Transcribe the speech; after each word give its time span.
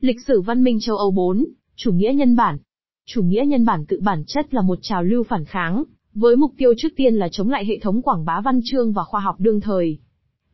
Lịch 0.00 0.16
sử 0.26 0.40
văn 0.40 0.64
minh 0.64 0.80
châu 0.80 0.96
Âu 0.96 1.10
4, 1.10 1.44
chủ 1.76 1.92
nghĩa 1.92 2.12
nhân 2.14 2.36
bản. 2.36 2.58
Chủ 3.06 3.22
nghĩa 3.22 3.44
nhân 3.46 3.64
bản 3.64 3.86
tự 3.86 4.00
bản 4.02 4.24
chất 4.26 4.54
là 4.54 4.62
một 4.62 4.78
trào 4.82 5.02
lưu 5.02 5.24
phản 5.24 5.44
kháng, 5.44 5.84
với 6.14 6.36
mục 6.36 6.52
tiêu 6.58 6.72
trước 6.76 6.88
tiên 6.96 7.14
là 7.14 7.28
chống 7.32 7.50
lại 7.50 7.66
hệ 7.66 7.78
thống 7.78 8.02
quảng 8.02 8.24
bá 8.24 8.40
văn 8.40 8.60
chương 8.64 8.92
và 8.92 9.04
khoa 9.04 9.20
học 9.20 9.36
đương 9.38 9.60
thời. 9.60 9.98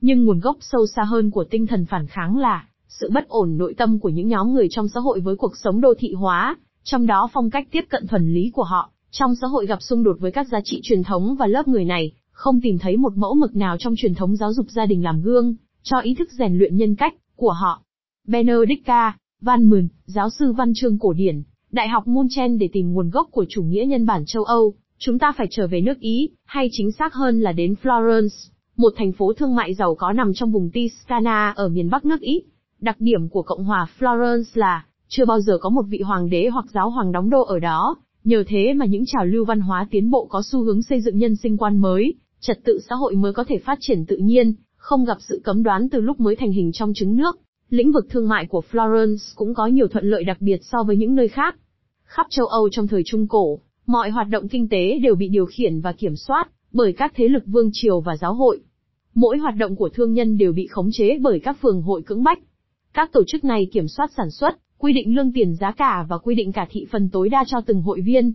Nhưng 0.01 0.25
nguồn 0.25 0.41
gốc 0.41 0.57
sâu 0.61 0.87
xa 0.87 1.03
hơn 1.03 1.31
của 1.31 1.45
tinh 1.45 1.67
thần 1.67 1.87
phản 1.87 2.07
kháng 2.07 2.37
là 2.37 2.69
sự 2.89 3.11
bất 3.15 3.29
ổn 3.29 3.57
nội 3.57 3.75
tâm 3.77 3.99
của 3.99 4.09
những 4.09 4.29
nhóm 4.29 4.53
người 4.53 4.69
trong 4.71 4.89
xã 4.89 5.01
hội 5.01 5.21
với 5.21 5.37
cuộc 5.37 5.53
sống 5.57 5.81
đô 5.81 5.95
thị 5.99 6.13
hóa, 6.13 6.57
trong 6.83 7.07
đó 7.07 7.29
phong 7.33 7.51
cách 7.51 7.69
tiếp 7.71 7.85
cận 7.89 8.07
thuần 8.07 8.35
lý 8.35 8.51
của 8.55 8.65
họ, 8.65 8.91
trong 9.11 9.35
xã 9.35 9.47
hội 9.47 9.67
gặp 9.67 9.83
xung 9.83 10.03
đột 10.03 10.17
với 10.21 10.33
các 10.33 10.49
giá 10.49 10.61
trị 10.65 10.81
truyền 10.83 11.03
thống 11.03 11.37
và 11.39 11.47
lớp 11.47 11.69
người 11.69 11.85
này, 11.85 12.13
không 12.31 12.61
tìm 12.61 12.79
thấy 12.79 12.97
một 12.97 13.17
mẫu 13.17 13.35
mực 13.35 13.57
nào 13.57 13.77
trong 13.79 13.95
truyền 13.97 14.15
thống 14.15 14.37
giáo 14.37 14.53
dục 14.53 14.67
gia 14.69 14.87
đình 14.87 15.05
làm 15.05 15.23
gương, 15.23 15.55
cho 15.83 15.99
ý 15.99 16.15
thức 16.15 16.29
rèn 16.39 16.59
luyện 16.59 16.77
nhân 16.77 16.95
cách 16.95 17.15
của 17.37 17.53
họ. 17.53 17.83
Benedicta, 18.27 19.19
Van 19.45 19.65
Mường, 19.71 19.89
giáo 20.07 20.31
sư 20.31 20.53
văn 20.53 20.73
chương 20.75 20.99
cổ 20.99 21.13
điển, 21.13 21.43
Đại 21.71 21.89
học 21.89 22.07
Munchen 22.07 22.59
để 22.59 22.69
tìm 22.73 22.93
nguồn 22.93 23.11
gốc 23.11 23.29
của 23.31 23.45
chủ 23.49 23.63
nghĩa 23.63 23.85
nhân 23.89 24.07
bản 24.07 24.25
châu 24.27 24.45
Âu, 24.45 24.75
chúng 24.99 25.19
ta 25.19 25.33
phải 25.37 25.47
trở 25.51 25.67
về 25.67 25.81
nước 25.81 26.01
Ý, 26.01 26.31
hay 26.45 26.69
chính 26.73 26.93
xác 26.93 27.15
hơn 27.15 27.41
là 27.41 27.53
đến 27.53 27.75
Florence, 27.83 28.51
một 28.77 28.93
thành 28.97 29.13
phố 29.13 29.33
thương 29.33 29.55
mại 29.55 29.75
giàu 29.75 29.95
có 29.95 30.13
nằm 30.13 30.35
trong 30.35 30.53
vùng 30.53 30.71
Tuscana 30.71 31.53
ở 31.57 31.69
miền 31.69 31.91
Bắc 31.91 32.05
nước 32.05 32.21
Ý. 32.21 32.43
Đặc 32.81 32.97
điểm 32.99 33.29
của 33.29 33.43
Cộng 33.43 33.65
hòa 33.65 33.87
Florence 33.99 34.45
là, 34.55 34.85
chưa 35.09 35.25
bao 35.25 35.41
giờ 35.41 35.59
có 35.61 35.71
một 35.71 35.85
vị 35.89 36.01
hoàng 36.01 36.31
đế 36.31 36.49
hoặc 36.49 36.65
giáo 36.75 36.91
hoàng 36.91 37.13
đóng 37.13 37.31
đô 37.31 37.43
ở 37.43 37.59
đó, 37.59 37.97
nhờ 38.25 38.45
thế 38.47 38.75
mà 38.75 38.87
những 38.87 39.05
trào 39.07 39.27
lưu 39.27 39.45
văn 39.45 39.61
hóa 39.61 39.87
tiến 39.91 40.11
bộ 40.11 40.27
có 40.31 40.43
xu 40.45 40.63
hướng 40.63 40.83
xây 40.83 41.01
dựng 41.01 41.19
nhân 41.19 41.37
sinh 41.37 41.57
quan 41.57 41.79
mới, 41.79 42.15
trật 42.41 42.65
tự 42.65 42.79
xã 42.89 42.95
hội 42.95 43.15
mới 43.15 43.33
có 43.33 43.45
thể 43.49 43.59
phát 43.59 43.79
triển 43.81 44.07
tự 44.07 44.17
nhiên, 44.17 44.55
không 44.77 45.05
gặp 45.05 45.19
sự 45.21 45.41
cấm 45.45 45.63
đoán 45.63 45.89
từ 45.89 46.01
lúc 46.01 46.21
mới 46.21 46.37
thành 46.37 46.53
hình 46.53 46.73
trong 46.73 46.93
trứng 46.95 47.17
nước. 47.17 47.39
Lĩnh 47.75 47.93
vực 47.93 48.07
thương 48.11 48.29
mại 48.29 48.47
của 48.47 48.63
Florence 48.71 49.33
cũng 49.35 49.55
có 49.55 49.67
nhiều 49.67 49.89
thuận 49.89 50.05
lợi 50.05 50.25
đặc 50.25 50.37
biệt 50.41 50.61
so 50.63 50.83
với 50.83 50.97
những 50.97 51.15
nơi 51.15 51.29
khác. 51.29 51.57
Khắp 52.05 52.27
châu 52.31 52.47
Âu 52.47 52.69
trong 52.69 52.87
thời 52.87 53.03
Trung 53.07 53.29
Cổ, 53.29 53.61
mọi 53.87 54.11
hoạt 54.11 54.29
động 54.29 54.49
kinh 54.49 54.69
tế 54.69 54.99
đều 54.99 55.15
bị 55.15 55.29
điều 55.29 55.47
khiển 55.47 55.81
và 55.81 55.93
kiểm 55.93 56.17
soát 56.17 56.49
bởi 56.73 56.93
các 56.93 57.13
thế 57.17 57.29
lực 57.29 57.43
vương 57.47 57.71
triều 57.73 58.01
và 58.01 58.17
giáo 58.17 58.35
hội. 58.35 58.61
Mỗi 59.15 59.39
hoạt 59.39 59.57
động 59.57 59.77
của 59.77 59.89
thương 59.89 60.13
nhân 60.13 60.39
đều 60.39 60.53
bị 60.53 60.67
khống 60.67 60.91
chế 60.93 61.19
bởi 61.21 61.41
các 61.41 61.57
phường 61.63 61.83
hội 61.83 62.03
cưỡng 62.03 62.23
bách. 62.23 62.39
Các 62.93 63.13
tổ 63.13 63.23
chức 63.27 63.45
này 63.45 63.67
kiểm 63.73 63.89
soát 63.89 64.11
sản 64.17 64.31
xuất, 64.31 64.59
quy 64.79 64.93
định 64.93 65.15
lương 65.15 65.33
tiền 65.33 65.55
giá 65.55 65.73
cả 65.73 66.07
và 66.09 66.19
quy 66.19 66.35
định 66.35 66.53
cả 66.53 66.67
thị 66.71 66.87
phần 66.91 67.11
tối 67.11 67.29
đa 67.29 67.45
cho 67.47 67.61
từng 67.67 67.83
hội 67.83 68.01
viên. 68.01 68.33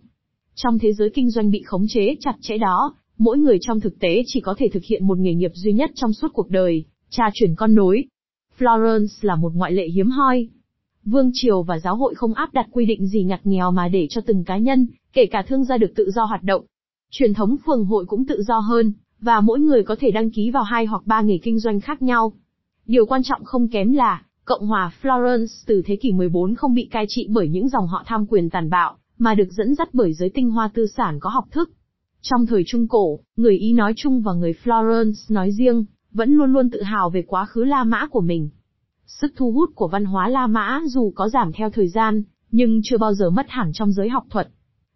Trong 0.56 0.80
thế 0.80 0.94
giới 0.94 1.10
kinh 1.10 1.30
doanh 1.30 1.52
bị 1.52 1.62
khống 1.62 1.86
chế 1.90 2.16
chặt 2.20 2.36
chẽ 2.42 2.58
đó, 2.58 2.96
mỗi 3.18 3.38
người 3.38 3.58
trong 3.62 3.80
thực 3.80 4.00
tế 4.00 4.24
chỉ 4.26 4.40
có 4.40 4.56
thể 4.58 4.70
thực 4.74 4.84
hiện 4.84 5.08
một 5.08 5.18
nghề 5.18 5.34
nghiệp 5.34 5.52
duy 5.54 5.74
nhất 5.74 5.92
trong 5.96 6.14
suốt 6.14 6.28
cuộc 6.34 6.50
đời, 6.50 6.86
tra 7.10 7.30
chuyển 7.34 7.56
con 7.56 7.76
nối. 7.76 8.06
Florence 8.60 9.08
là 9.22 9.36
một 9.36 9.52
ngoại 9.56 9.72
lệ 9.72 9.88
hiếm 9.88 10.10
hoi. 10.10 10.48
Vương 11.06 11.30
triều 11.34 11.64
và 11.64 11.80
giáo 11.80 11.96
hội 11.96 12.16
không 12.16 12.34
áp 12.34 12.54
đặt 12.54 12.68
quy 12.72 12.86
định 12.86 13.08
gì 13.08 13.24
ngặt 13.24 13.42
nghèo 13.44 13.72
mà 13.72 13.88
để 13.88 14.08
cho 14.10 14.22
từng 14.22 14.44
cá 14.44 14.58
nhân, 14.58 14.88
kể 15.14 15.26
cả 15.26 15.44
thương 15.48 15.64
gia 15.64 15.78
được 15.78 15.92
tự 15.96 16.12
do 16.12 16.24
hoạt 16.24 16.44
động. 16.44 16.66
Truyền 17.12 17.34
thống 17.34 17.56
phường 17.66 17.86
hội 17.86 18.06
cũng 18.06 18.26
tự 18.26 18.42
do 18.44 18.60
hơn, 18.60 18.94
và 19.22 19.42
mỗi 19.42 19.60
người 19.60 19.84
có 19.84 19.96
thể 20.00 20.12
đăng 20.12 20.32
ký 20.32 20.52
vào 20.52 20.64
hai 20.64 20.86
hoặc 20.86 21.02
ba 21.06 21.22
nghề 21.22 21.38
kinh 21.38 21.60
doanh 21.60 21.80
khác 21.80 22.02
nhau. 22.02 22.34
Điều 22.86 23.06
quan 23.06 23.24
trọng 23.24 23.44
không 23.44 23.68
kém 23.68 23.92
là, 23.92 24.24
Cộng 24.50 24.68
hòa 24.68 24.92
Florence 25.02 25.64
từ 25.66 25.82
thế 25.86 25.96
kỷ 25.96 26.12
14 26.12 26.56
không 26.56 26.74
bị 26.74 26.88
cai 26.92 27.06
trị 27.10 27.28
bởi 27.30 27.50
những 27.50 27.70
dòng 27.70 27.88
họ 27.88 28.04
tham 28.06 28.26
quyền 28.26 28.50
tàn 28.50 28.70
bạo, 28.70 28.98
mà 29.18 29.36
được 29.36 29.52
dẫn 29.52 29.76
dắt 29.76 29.90
bởi 29.94 30.14
giới 30.14 30.30
tinh 30.30 30.50
hoa 30.52 30.70
tư 30.74 30.88
sản 30.88 31.20
có 31.20 31.30
học 31.30 31.46
thức. 31.52 31.72
Trong 32.22 32.46
thời 32.46 32.64
Trung 32.68 32.88
Cổ, 32.88 33.20
người 33.36 33.58
Ý 33.58 33.74
nói 33.74 33.94
chung 33.96 34.22
và 34.22 34.34
người 34.34 34.54
Florence 34.64 35.34
nói 35.34 35.52
riêng, 35.52 35.86
vẫn 36.14 36.34
luôn 36.34 36.54
luôn 36.54 36.70
tự 36.70 36.82
hào 36.82 37.10
về 37.10 37.22
quá 37.28 37.46
khứ 37.46 37.64
La 37.64 37.84
Mã 37.84 38.08
của 38.08 38.22
mình. 38.22 38.50
Sức 39.06 39.34
thu 39.36 39.52
hút 39.52 39.70
của 39.76 39.88
văn 39.88 40.06
hóa 40.06 40.30
La 40.30 40.48
Mã 40.48 40.82
dù 40.86 41.12
có 41.16 41.30
giảm 41.30 41.52
theo 41.52 41.70
thời 41.70 41.88
gian, 41.88 42.24
nhưng 42.52 42.82
chưa 42.84 42.98
bao 42.98 43.14
giờ 43.14 43.30
mất 43.30 43.46
hẳn 43.50 43.72
trong 43.74 43.92
giới 43.92 44.10
học 44.10 44.24
thuật. 44.30 44.50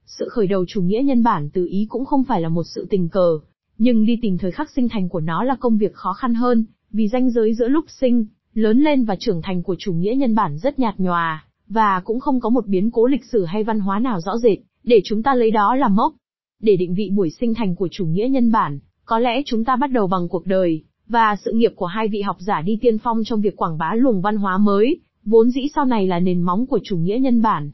Sự 0.05 0.29
khởi 0.29 0.47
đầu 0.47 0.65
chủ 0.67 0.81
nghĩa 0.81 1.01
nhân 1.05 1.23
bản 1.23 1.49
từ 1.53 1.65
Ý 1.65 1.85
cũng 1.89 2.05
không 2.05 2.23
phải 2.23 2.41
là 2.41 2.49
một 2.49 2.63
sự 2.63 2.87
tình 2.89 3.09
cờ, 3.09 3.39
nhưng 3.77 4.05
đi 4.05 4.19
tìm 4.21 4.37
thời 4.37 4.51
khắc 4.51 4.69
sinh 4.69 4.89
thành 4.89 5.09
của 5.09 5.19
nó 5.19 5.43
là 5.43 5.55
công 5.55 5.77
việc 5.77 5.93
khó 5.93 6.13
khăn 6.13 6.33
hơn, 6.33 6.65
vì 6.91 7.07
ranh 7.07 7.29
giới 7.29 7.53
giữa 7.53 7.67
lúc 7.67 7.85
sinh, 7.87 8.25
lớn 8.53 8.79
lên 8.79 9.05
và 9.05 9.15
trưởng 9.19 9.41
thành 9.41 9.63
của 9.63 9.75
chủ 9.79 9.93
nghĩa 9.93 10.15
nhân 10.15 10.35
bản 10.35 10.57
rất 10.57 10.79
nhạt 10.79 10.95
nhòa, 10.97 11.45
và 11.67 12.01
cũng 12.05 12.19
không 12.19 12.39
có 12.39 12.49
một 12.49 12.67
biến 12.67 12.91
cố 12.91 13.05
lịch 13.05 13.25
sử 13.25 13.45
hay 13.45 13.63
văn 13.63 13.79
hóa 13.79 13.99
nào 13.99 14.21
rõ 14.21 14.37
rệt, 14.37 14.57
để 14.83 15.01
chúng 15.03 15.23
ta 15.23 15.35
lấy 15.35 15.51
đó 15.51 15.75
làm 15.75 15.95
mốc. 15.95 16.13
Để 16.61 16.75
định 16.75 16.93
vị 16.93 17.09
buổi 17.09 17.29
sinh 17.29 17.53
thành 17.53 17.75
của 17.75 17.87
chủ 17.91 18.05
nghĩa 18.05 18.27
nhân 18.27 18.51
bản, 18.51 18.79
có 19.05 19.19
lẽ 19.19 19.41
chúng 19.45 19.65
ta 19.65 19.75
bắt 19.75 19.91
đầu 19.91 20.07
bằng 20.07 20.29
cuộc 20.29 20.45
đời, 20.45 20.83
và 21.07 21.35
sự 21.45 21.51
nghiệp 21.51 21.73
của 21.75 21.85
hai 21.85 22.07
vị 22.07 22.21
học 22.21 22.37
giả 22.39 22.61
đi 22.61 22.77
tiên 22.81 22.97
phong 22.97 23.23
trong 23.23 23.41
việc 23.41 23.55
quảng 23.55 23.77
bá 23.77 23.93
luồng 23.95 24.21
văn 24.21 24.37
hóa 24.37 24.57
mới, 24.57 24.99
vốn 25.25 25.51
dĩ 25.51 25.61
sau 25.75 25.85
này 25.85 26.07
là 26.07 26.19
nền 26.19 26.41
móng 26.41 26.65
của 26.65 26.79
chủ 26.83 26.97
nghĩa 26.97 27.17
nhân 27.21 27.41
bản. 27.41 27.71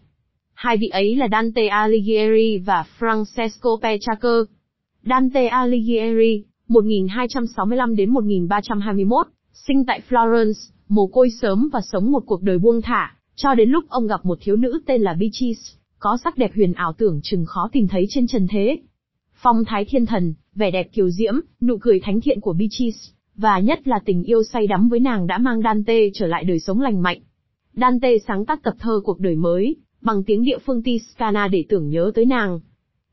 Hai 0.54 0.78
vị 0.78 0.88
ấy 0.88 1.16
là 1.16 1.28
Dante 1.32 1.68
Alighieri 1.68 2.58
và 2.58 2.86
Francesco 3.00 3.78
Petrarca. 3.82 4.54
Dante 5.04 5.48
Alighieri, 5.48 6.44
1265 6.68 7.96
đến 7.96 8.10
1321, 8.10 9.28
sinh 9.54 9.86
tại 9.86 10.02
Florence, 10.10 10.72
mồ 10.90 11.08
côi 11.08 11.30
sớm 11.42 11.70
và 11.74 11.82
sống 11.82 12.12
một 12.12 12.24
cuộc 12.26 12.44
đời 12.44 12.58
buông 12.58 12.82
thả, 12.82 13.16
cho 13.36 13.54
đến 13.54 13.70
lúc 13.70 13.90
ông 13.90 14.08
gặp 14.08 14.26
một 14.26 14.38
thiếu 14.42 14.56
nữ 14.56 14.82
tên 14.86 15.02
là 15.02 15.14
Beatrice, 15.14 15.62
có 16.00 16.18
sắc 16.24 16.38
đẹp 16.38 16.52
huyền 16.56 16.74
ảo 16.74 16.94
tưởng 16.94 17.20
chừng 17.24 17.46
khó 17.46 17.70
tìm 17.72 17.88
thấy 17.88 18.06
trên 18.10 18.28
trần 18.28 18.48
thế. 18.50 18.78
Phong 19.34 19.66
thái 19.66 19.86
thiên 19.86 20.06
thần, 20.06 20.34
vẻ 20.56 20.72
đẹp 20.72 20.88
kiều 20.94 21.10
diễm, 21.10 21.34
nụ 21.62 21.78
cười 21.78 22.00
thánh 22.00 22.22
thiện 22.22 22.42
của 22.42 22.54
Beatrice, 22.54 23.00
và 23.40 23.60
nhất 23.60 23.88
là 23.88 24.00
tình 24.06 24.24
yêu 24.24 24.44
say 24.44 24.68
đắm 24.68 24.90
với 24.90 25.00
nàng 25.00 25.28
đã 25.28 25.38
mang 25.38 25.62
Dante 25.62 26.10
trở 26.14 26.28
lại 26.28 26.44
đời 26.44 26.60
sống 26.60 26.82
lành 26.82 27.02
mạnh. 27.02 27.20
Dante 27.74 28.18
sáng 28.28 28.46
tác 28.46 28.64
tập 28.64 28.74
thơ 28.80 29.02
cuộc 29.04 29.20
đời 29.20 29.36
mới, 29.36 29.76
bằng 30.02 30.24
tiếng 30.24 30.44
địa 30.44 30.58
phương 30.66 30.84
Tiscana 30.84 31.48
để 31.48 31.66
tưởng 31.70 31.90
nhớ 31.90 32.12
tới 32.16 32.26
nàng. 32.26 32.60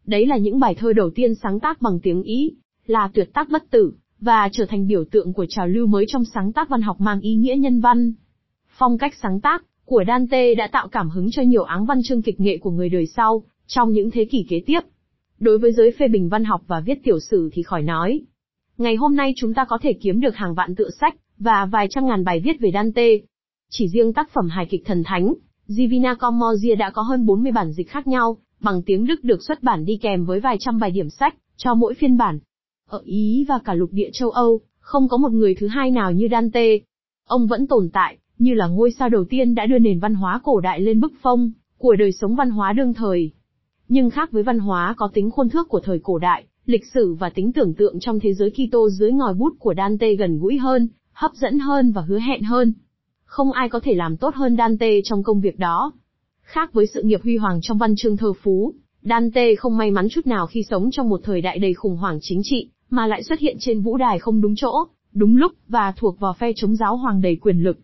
Đấy 0.06 0.26
là 0.26 0.36
những 0.36 0.60
bài 0.60 0.74
thơ 0.74 0.92
đầu 0.92 1.10
tiên 1.10 1.34
sáng 1.34 1.60
tác 1.60 1.82
bằng 1.82 2.00
tiếng 2.02 2.22
Ý, 2.22 2.54
là 2.86 3.10
tuyệt 3.14 3.30
tác 3.34 3.48
bất 3.50 3.70
tử, 3.70 3.92
và 4.20 4.48
trở 4.52 4.66
thành 4.66 4.86
biểu 4.86 5.04
tượng 5.04 5.32
của 5.32 5.46
trào 5.48 5.66
lưu 5.68 5.86
mới 5.86 6.04
trong 6.08 6.24
sáng 6.24 6.52
tác 6.52 6.68
văn 6.68 6.82
học 6.82 7.00
mang 7.00 7.20
ý 7.20 7.34
nghĩa 7.34 7.56
nhân 7.56 7.80
văn. 7.80 8.12
Phong 8.78 8.98
cách 8.98 9.14
sáng 9.22 9.40
tác 9.40 9.64
của 9.84 10.04
Dante 10.08 10.54
đã 10.54 10.68
tạo 10.72 10.88
cảm 10.88 11.08
hứng 11.08 11.30
cho 11.30 11.42
nhiều 11.42 11.62
áng 11.62 11.86
văn 11.86 12.00
chương 12.04 12.22
kịch 12.22 12.40
nghệ 12.40 12.58
của 12.58 12.70
người 12.70 12.88
đời 12.88 13.06
sau, 13.06 13.42
trong 13.66 13.92
những 13.92 14.10
thế 14.10 14.24
kỷ 14.24 14.46
kế 14.48 14.62
tiếp. 14.66 14.80
Đối 15.38 15.58
với 15.58 15.72
giới 15.72 15.90
phê 15.98 16.08
bình 16.08 16.28
văn 16.28 16.44
học 16.44 16.62
và 16.66 16.80
viết 16.80 16.98
tiểu 17.04 17.20
sử 17.20 17.50
thì 17.52 17.62
khỏi 17.62 17.82
nói. 17.82 18.20
Ngày 18.78 18.96
hôm 18.96 19.16
nay 19.16 19.32
chúng 19.36 19.54
ta 19.54 19.64
có 19.64 19.78
thể 19.82 19.92
kiếm 19.92 20.20
được 20.20 20.36
hàng 20.36 20.54
vạn 20.54 20.74
tựa 20.74 20.90
sách, 21.00 21.16
và 21.38 21.66
vài 21.66 21.86
trăm 21.90 22.06
ngàn 22.06 22.24
bài 22.24 22.40
viết 22.40 22.60
về 22.60 22.70
Dante. 22.74 23.08
Chỉ 23.70 23.88
riêng 23.88 24.12
tác 24.12 24.30
phẩm 24.30 24.48
hài 24.48 24.66
kịch 24.66 24.82
thần 24.84 25.02
thánh, 25.04 25.34
Divina 25.66 26.14
Commedia 26.14 26.74
đã 26.74 26.90
có 26.90 27.02
hơn 27.02 27.26
40 27.26 27.52
bản 27.52 27.72
dịch 27.72 27.90
khác 27.90 28.06
nhau, 28.06 28.36
bằng 28.60 28.82
tiếng 28.82 29.06
Đức 29.06 29.24
được 29.24 29.42
xuất 29.42 29.62
bản 29.62 29.84
đi 29.84 29.96
kèm 29.96 30.24
với 30.24 30.40
vài 30.40 30.56
trăm 30.60 30.78
bài 30.78 30.90
điểm 30.90 31.10
sách, 31.10 31.34
cho 31.56 31.74
mỗi 31.74 31.94
phiên 31.94 32.16
bản. 32.16 32.38
Ở 32.88 33.02
Ý 33.04 33.44
và 33.48 33.58
cả 33.64 33.74
lục 33.74 33.90
địa 33.92 34.10
châu 34.12 34.30
Âu, 34.30 34.60
không 34.80 35.08
có 35.08 35.16
một 35.16 35.32
người 35.32 35.54
thứ 35.54 35.66
hai 35.66 35.90
nào 35.90 36.12
như 36.12 36.28
Dante. 36.30 36.78
Ông 37.26 37.46
vẫn 37.46 37.66
tồn 37.66 37.88
tại, 37.92 38.18
như 38.38 38.54
là 38.54 38.66
ngôi 38.66 38.90
sao 38.90 39.08
đầu 39.08 39.24
tiên 39.24 39.54
đã 39.54 39.66
đưa 39.66 39.78
nền 39.78 40.00
văn 40.00 40.14
hóa 40.14 40.40
cổ 40.44 40.60
đại 40.60 40.80
lên 40.80 41.00
bức 41.00 41.12
phong, 41.22 41.50
của 41.78 41.96
đời 41.96 42.12
sống 42.12 42.34
văn 42.34 42.50
hóa 42.50 42.72
đương 42.72 42.94
thời. 42.94 43.30
Nhưng 43.88 44.10
khác 44.10 44.32
với 44.32 44.42
văn 44.42 44.58
hóa 44.58 44.94
có 44.96 45.08
tính 45.14 45.30
khuôn 45.30 45.48
thước 45.48 45.68
của 45.68 45.80
thời 45.80 45.98
cổ 46.02 46.18
đại, 46.18 46.44
lịch 46.66 46.86
sử 46.94 47.14
và 47.14 47.30
tính 47.30 47.52
tưởng 47.52 47.74
tượng 47.74 48.00
trong 48.00 48.20
thế 48.20 48.34
giới 48.34 48.50
Kitô 48.50 48.90
dưới 48.90 49.12
ngòi 49.12 49.34
bút 49.34 49.52
của 49.58 49.74
Dante 49.76 50.14
gần 50.14 50.38
gũi 50.38 50.58
hơn, 50.58 50.88
hấp 51.12 51.34
dẫn 51.34 51.58
hơn 51.58 51.92
và 51.92 52.02
hứa 52.02 52.18
hẹn 52.18 52.42
hơn. 52.42 52.72
Không 53.24 53.52
ai 53.52 53.68
có 53.68 53.80
thể 53.80 53.94
làm 53.94 54.16
tốt 54.16 54.34
hơn 54.34 54.56
Dante 54.56 55.00
trong 55.04 55.22
công 55.22 55.40
việc 55.40 55.58
đó. 55.58 55.92
Khác 56.42 56.72
với 56.72 56.86
sự 56.86 57.02
nghiệp 57.02 57.20
huy 57.22 57.36
hoàng 57.36 57.60
trong 57.62 57.78
văn 57.78 57.96
chương 57.96 58.16
thơ 58.16 58.32
phú, 58.42 58.74
Dante 59.02 59.54
không 59.54 59.76
may 59.76 59.90
mắn 59.90 60.08
chút 60.10 60.26
nào 60.26 60.46
khi 60.46 60.62
sống 60.62 60.90
trong 60.90 61.08
một 61.08 61.20
thời 61.24 61.40
đại 61.40 61.58
đầy 61.58 61.74
khủng 61.74 61.96
hoảng 61.96 62.18
chính 62.22 62.40
trị, 62.44 62.70
mà 62.90 63.06
lại 63.06 63.22
xuất 63.22 63.38
hiện 63.38 63.56
trên 63.60 63.80
vũ 63.80 63.96
đài 63.96 64.18
không 64.18 64.40
đúng 64.40 64.54
chỗ, 64.56 64.84
đúng 65.12 65.36
lúc, 65.36 65.52
và 65.68 65.92
thuộc 65.96 66.20
vào 66.20 66.32
phe 66.32 66.52
chống 66.56 66.76
giáo 66.76 66.96
hoàng 66.96 67.20
đầy 67.20 67.36
quyền 67.36 67.58
lực. 67.58 67.78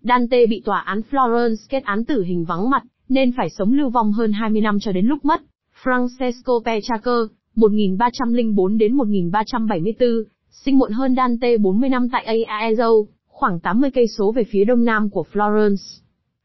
Dante 0.00 0.46
bị 0.46 0.62
tòa 0.64 0.80
án 0.80 1.00
Florence 1.10 1.56
kết 1.68 1.84
án 1.84 2.04
tử 2.04 2.22
hình 2.22 2.44
vắng 2.44 2.70
mặt, 2.70 2.82
nên 3.08 3.32
phải 3.36 3.50
sống 3.50 3.72
lưu 3.72 3.90
vong 3.90 4.12
hơn 4.12 4.32
20 4.32 4.60
năm 4.60 4.78
cho 4.80 4.92
đến 4.92 5.06
lúc 5.06 5.24
mất. 5.24 5.42
Francesco 5.82 6.60
Petrarca, 6.64 7.34
1304 7.56 8.78
đến 8.78 8.96
1374, 8.96 10.08
sinh 10.50 10.78
muộn 10.78 10.92
hơn 10.92 11.14
Dante 11.16 11.58
40 11.58 11.88
năm 11.88 12.08
tại 12.12 12.44
Aezo, 12.48 13.04
khoảng 13.28 13.60
80 13.60 13.90
cây 13.90 14.06
số 14.06 14.32
về 14.32 14.44
phía 14.44 14.64
đông 14.64 14.84
nam 14.84 15.10
của 15.10 15.24
Florence. 15.32 16.00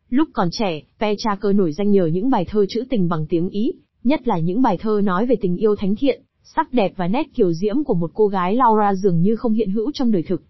Lúc 0.10 0.30
còn 0.34 0.48
trẻ, 0.52 0.82
Petrarca 1.00 1.52
nổi 1.56 1.72
danh 1.72 1.92
nhờ 1.92 2.06
những 2.06 2.30
bài 2.30 2.46
thơ 2.50 2.66
trữ 2.70 2.84
tình 2.90 3.10
bằng 3.10 3.26
tiếng 3.30 3.50
Ý, 3.50 3.72
nhất 4.04 4.28
là 4.28 4.40
những 4.40 4.62
bài 4.62 4.78
thơ 4.82 5.02
nói 5.04 5.26
về 5.26 5.36
tình 5.42 5.56
yêu 5.56 5.76
thánh 5.76 5.96
thiện, 5.96 6.22
sắc 6.44 6.74
đẹp 6.74 6.94
và 6.98 7.08
nét 7.08 7.24
kiều 7.36 7.52
diễm 7.54 7.84
của 7.84 7.94
một 7.94 8.12
cô 8.14 8.28
gái 8.28 8.56
Laura 8.56 8.94
dường 8.96 9.22
như 9.22 9.36
không 9.36 9.54
hiện 9.54 9.72
hữu 9.72 9.92
trong 9.94 10.12
đời 10.12 10.24
thực. 10.28 10.44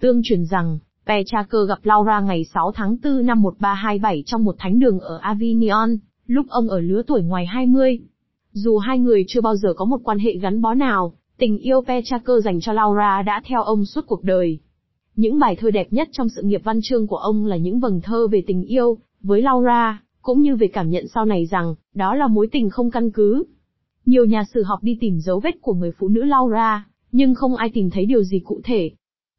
Tương 0.00 0.20
truyền 0.24 0.44
rằng, 0.44 0.78
Petrarca 1.06 1.58
gặp 1.68 1.78
Laura 1.82 2.20
ngày 2.20 2.44
6 2.54 2.72
tháng 2.74 2.96
4 3.04 3.26
năm 3.26 3.42
1327 3.42 4.22
trong 4.26 4.44
một 4.44 4.54
thánh 4.58 4.78
đường 4.78 5.00
ở 5.00 5.18
Avignon, 5.22 5.96
lúc 6.26 6.46
ông 6.48 6.68
ở 6.68 6.80
lứa 6.80 7.02
tuổi 7.06 7.22
ngoài 7.22 7.46
20. 7.46 8.00
Dù 8.58 8.78
hai 8.78 8.98
người 8.98 9.24
chưa 9.28 9.40
bao 9.40 9.56
giờ 9.56 9.74
có 9.74 9.84
một 9.84 10.00
quan 10.04 10.18
hệ 10.18 10.32
gắn 10.36 10.60
bó 10.60 10.74
nào, 10.74 11.12
tình 11.38 11.58
yêu 11.58 11.80
Petraker 11.86 12.44
dành 12.44 12.60
cho 12.60 12.72
Laura 12.72 13.22
đã 13.22 13.42
theo 13.44 13.62
ông 13.62 13.84
suốt 13.84 14.00
cuộc 14.06 14.24
đời. 14.24 14.58
Những 15.16 15.38
bài 15.38 15.56
thơ 15.56 15.70
đẹp 15.70 15.92
nhất 15.92 16.08
trong 16.12 16.28
sự 16.28 16.42
nghiệp 16.42 16.60
văn 16.64 16.80
chương 16.82 17.06
của 17.06 17.16
ông 17.16 17.46
là 17.46 17.56
những 17.56 17.80
vầng 17.80 18.00
thơ 18.00 18.26
về 18.26 18.42
tình 18.46 18.62
yêu, 18.62 18.98
với 19.20 19.42
Laura, 19.42 20.02
cũng 20.22 20.40
như 20.40 20.56
về 20.56 20.66
cảm 20.66 20.90
nhận 20.90 21.08
sau 21.14 21.24
này 21.24 21.46
rằng, 21.46 21.74
đó 21.94 22.14
là 22.14 22.26
mối 22.26 22.48
tình 22.52 22.70
không 22.70 22.90
căn 22.90 23.10
cứ. 23.10 23.44
Nhiều 24.06 24.24
nhà 24.24 24.44
sử 24.54 24.62
học 24.62 24.78
đi 24.82 24.98
tìm 25.00 25.18
dấu 25.20 25.40
vết 25.40 25.60
của 25.60 25.74
người 25.74 25.90
phụ 25.98 26.08
nữ 26.08 26.24
Laura, 26.24 26.86
nhưng 27.12 27.34
không 27.34 27.56
ai 27.56 27.70
tìm 27.74 27.90
thấy 27.90 28.06
điều 28.06 28.22
gì 28.22 28.38
cụ 28.38 28.60
thể. 28.64 28.90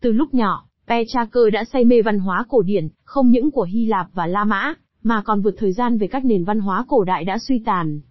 Từ 0.02 0.12
lúc 0.12 0.34
nhỏ, 0.34 0.66
Petraker 0.88 1.54
đã 1.54 1.63
say 1.63 1.86
mê 1.86 2.02
văn 2.02 2.20
hóa 2.20 2.46
cổ 2.50 2.62
điển, 2.62 2.88
không 3.04 3.31
những 3.31 3.52
của 3.52 3.63
Hy 3.63 3.86
Lạp 3.86 4.08
và 4.13 4.28
La 4.28 4.44
Mã, 4.44 4.74
mà 5.04 5.22
còn 5.25 5.42
vượt 5.42 5.56
thời 5.58 5.74
gian 5.74 5.98
về 5.98 6.08
các 6.08 6.25
nền 6.25 6.44
văn 6.44 6.60
hóa 6.60 6.86
cổ 6.88 7.04
đại 7.04 7.25
đã 7.25 7.38
suy 7.38 7.62
tàn. 7.66 8.02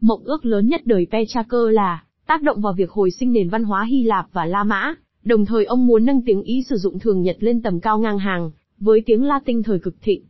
Mộng 0.00 0.24
ước 0.24 0.44
lớn 0.44 0.68
nhất 0.68 0.80
đời 0.84 1.06
Petraker 1.10 1.70
là 1.70 2.04
tác 2.26 2.42
động 2.42 2.60
vào 2.60 2.72
việc 2.72 2.90
hồi 2.90 3.10
sinh 3.10 3.32
nền 3.32 3.48
văn 3.48 3.64
hóa 3.64 3.84
Hy 3.84 4.02
Lạp 4.02 4.26
và 4.32 4.46
La 4.46 4.64
Mã, 4.64 4.94
đồng 5.24 5.44
thời 5.44 5.64
ông 5.64 5.86
muốn 5.86 6.04
nâng 6.04 6.22
tiếng 6.22 6.42
Ý 6.42 6.62
sử 6.68 6.76
dụng 6.76 6.98
thường 6.98 7.22
nhật 7.22 7.36
lên 7.40 7.62
tầm 7.62 7.80
cao 7.80 7.98
ngang 7.98 8.18
hàng 8.18 8.50
với 8.78 9.02
tiếng 9.06 9.24
Latin 9.24 9.62
thời 9.62 9.78
cực 9.78 9.94
thịnh. 10.02 10.24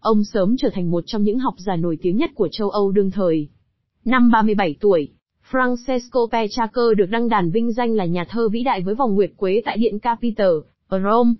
Ông 0.00 0.24
sớm 0.24 0.56
trở 0.56 0.68
thành 0.72 0.90
một 0.90 1.04
trong 1.06 1.22
những 1.22 1.38
học 1.38 1.54
giả 1.58 1.76
nổi 1.76 1.98
tiếng 2.02 2.16
nhất 2.16 2.30
của 2.34 2.48
châu 2.48 2.70
Âu 2.70 2.92
đương 2.92 3.10
thời. 3.10 3.48
Năm 4.04 4.30
37 4.30 4.76
tuổi, 4.80 5.08
Francesco 5.50 6.26
Petrarca 6.32 6.82
được 6.96 7.06
đăng 7.10 7.28
đàn 7.28 7.50
vinh 7.50 7.72
danh 7.72 7.94
là 7.94 8.04
nhà 8.04 8.24
thơ 8.28 8.48
vĩ 8.48 8.62
đại 8.62 8.82
với 8.82 8.94
vòng 8.94 9.14
nguyệt 9.14 9.30
quế 9.36 9.62
tại 9.64 9.76
Điện 9.76 9.98
Capitol, 9.98 10.58
ở 10.88 11.00
Rome. 11.02 11.32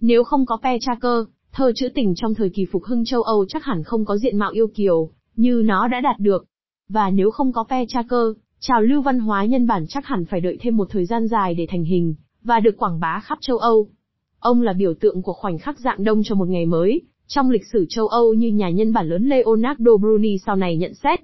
Nếu 0.00 0.24
không 0.24 0.46
có 0.46 0.58
Petrarca, 0.62 1.30
thơ 1.52 1.72
trữ 1.74 1.88
tình 1.94 2.14
trong 2.16 2.34
thời 2.34 2.50
kỳ 2.50 2.66
phục 2.72 2.84
hưng 2.84 3.04
châu 3.04 3.22
Âu 3.22 3.44
chắc 3.48 3.64
hẳn 3.64 3.82
không 3.82 4.04
có 4.04 4.16
diện 4.16 4.38
mạo 4.38 4.50
yêu 4.50 4.66
kiều, 4.74 5.10
như 5.36 5.62
nó 5.64 5.88
đã 5.88 6.00
đạt 6.00 6.18
được. 6.18 6.44
Và 6.92 7.10
nếu 7.10 7.30
không 7.30 7.52
có 7.52 7.64
Petrarca, 7.64 8.16
trào 8.60 8.80
lưu 8.80 9.02
văn 9.02 9.18
hóa 9.18 9.44
nhân 9.44 9.66
bản 9.66 9.86
chắc 9.88 10.06
hẳn 10.06 10.24
phải 10.24 10.40
đợi 10.40 10.58
thêm 10.60 10.76
một 10.76 10.88
thời 10.90 11.06
gian 11.06 11.26
dài 11.26 11.54
để 11.54 11.66
thành 11.70 11.84
hình, 11.84 12.14
và 12.42 12.60
được 12.60 12.76
quảng 12.76 13.00
bá 13.00 13.20
khắp 13.24 13.38
châu 13.40 13.58
Âu. 13.58 13.88
Ông 14.40 14.62
là 14.62 14.72
biểu 14.72 14.94
tượng 14.94 15.22
của 15.22 15.32
khoảnh 15.32 15.58
khắc 15.58 15.78
dạng 15.78 16.04
đông 16.04 16.22
cho 16.24 16.34
một 16.34 16.48
ngày 16.48 16.66
mới, 16.66 17.02
trong 17.26 17.50
lịch 17.50 17.66
sử 17.72 17.86
châu 17.88 18.06
Âu 18.06 18.34
như 18.34 18.48
nhà 18.48 18.70
nhân 18.70 18.92
bản 18.92 19.08
lớn 19.08 19.28
Leonardo 19.28 19.96
Bruni 19.96 20.38
sau 20.46 20.56
này 20.56 20.76
nhận 20.76 20.94
xét. 20.94 21.20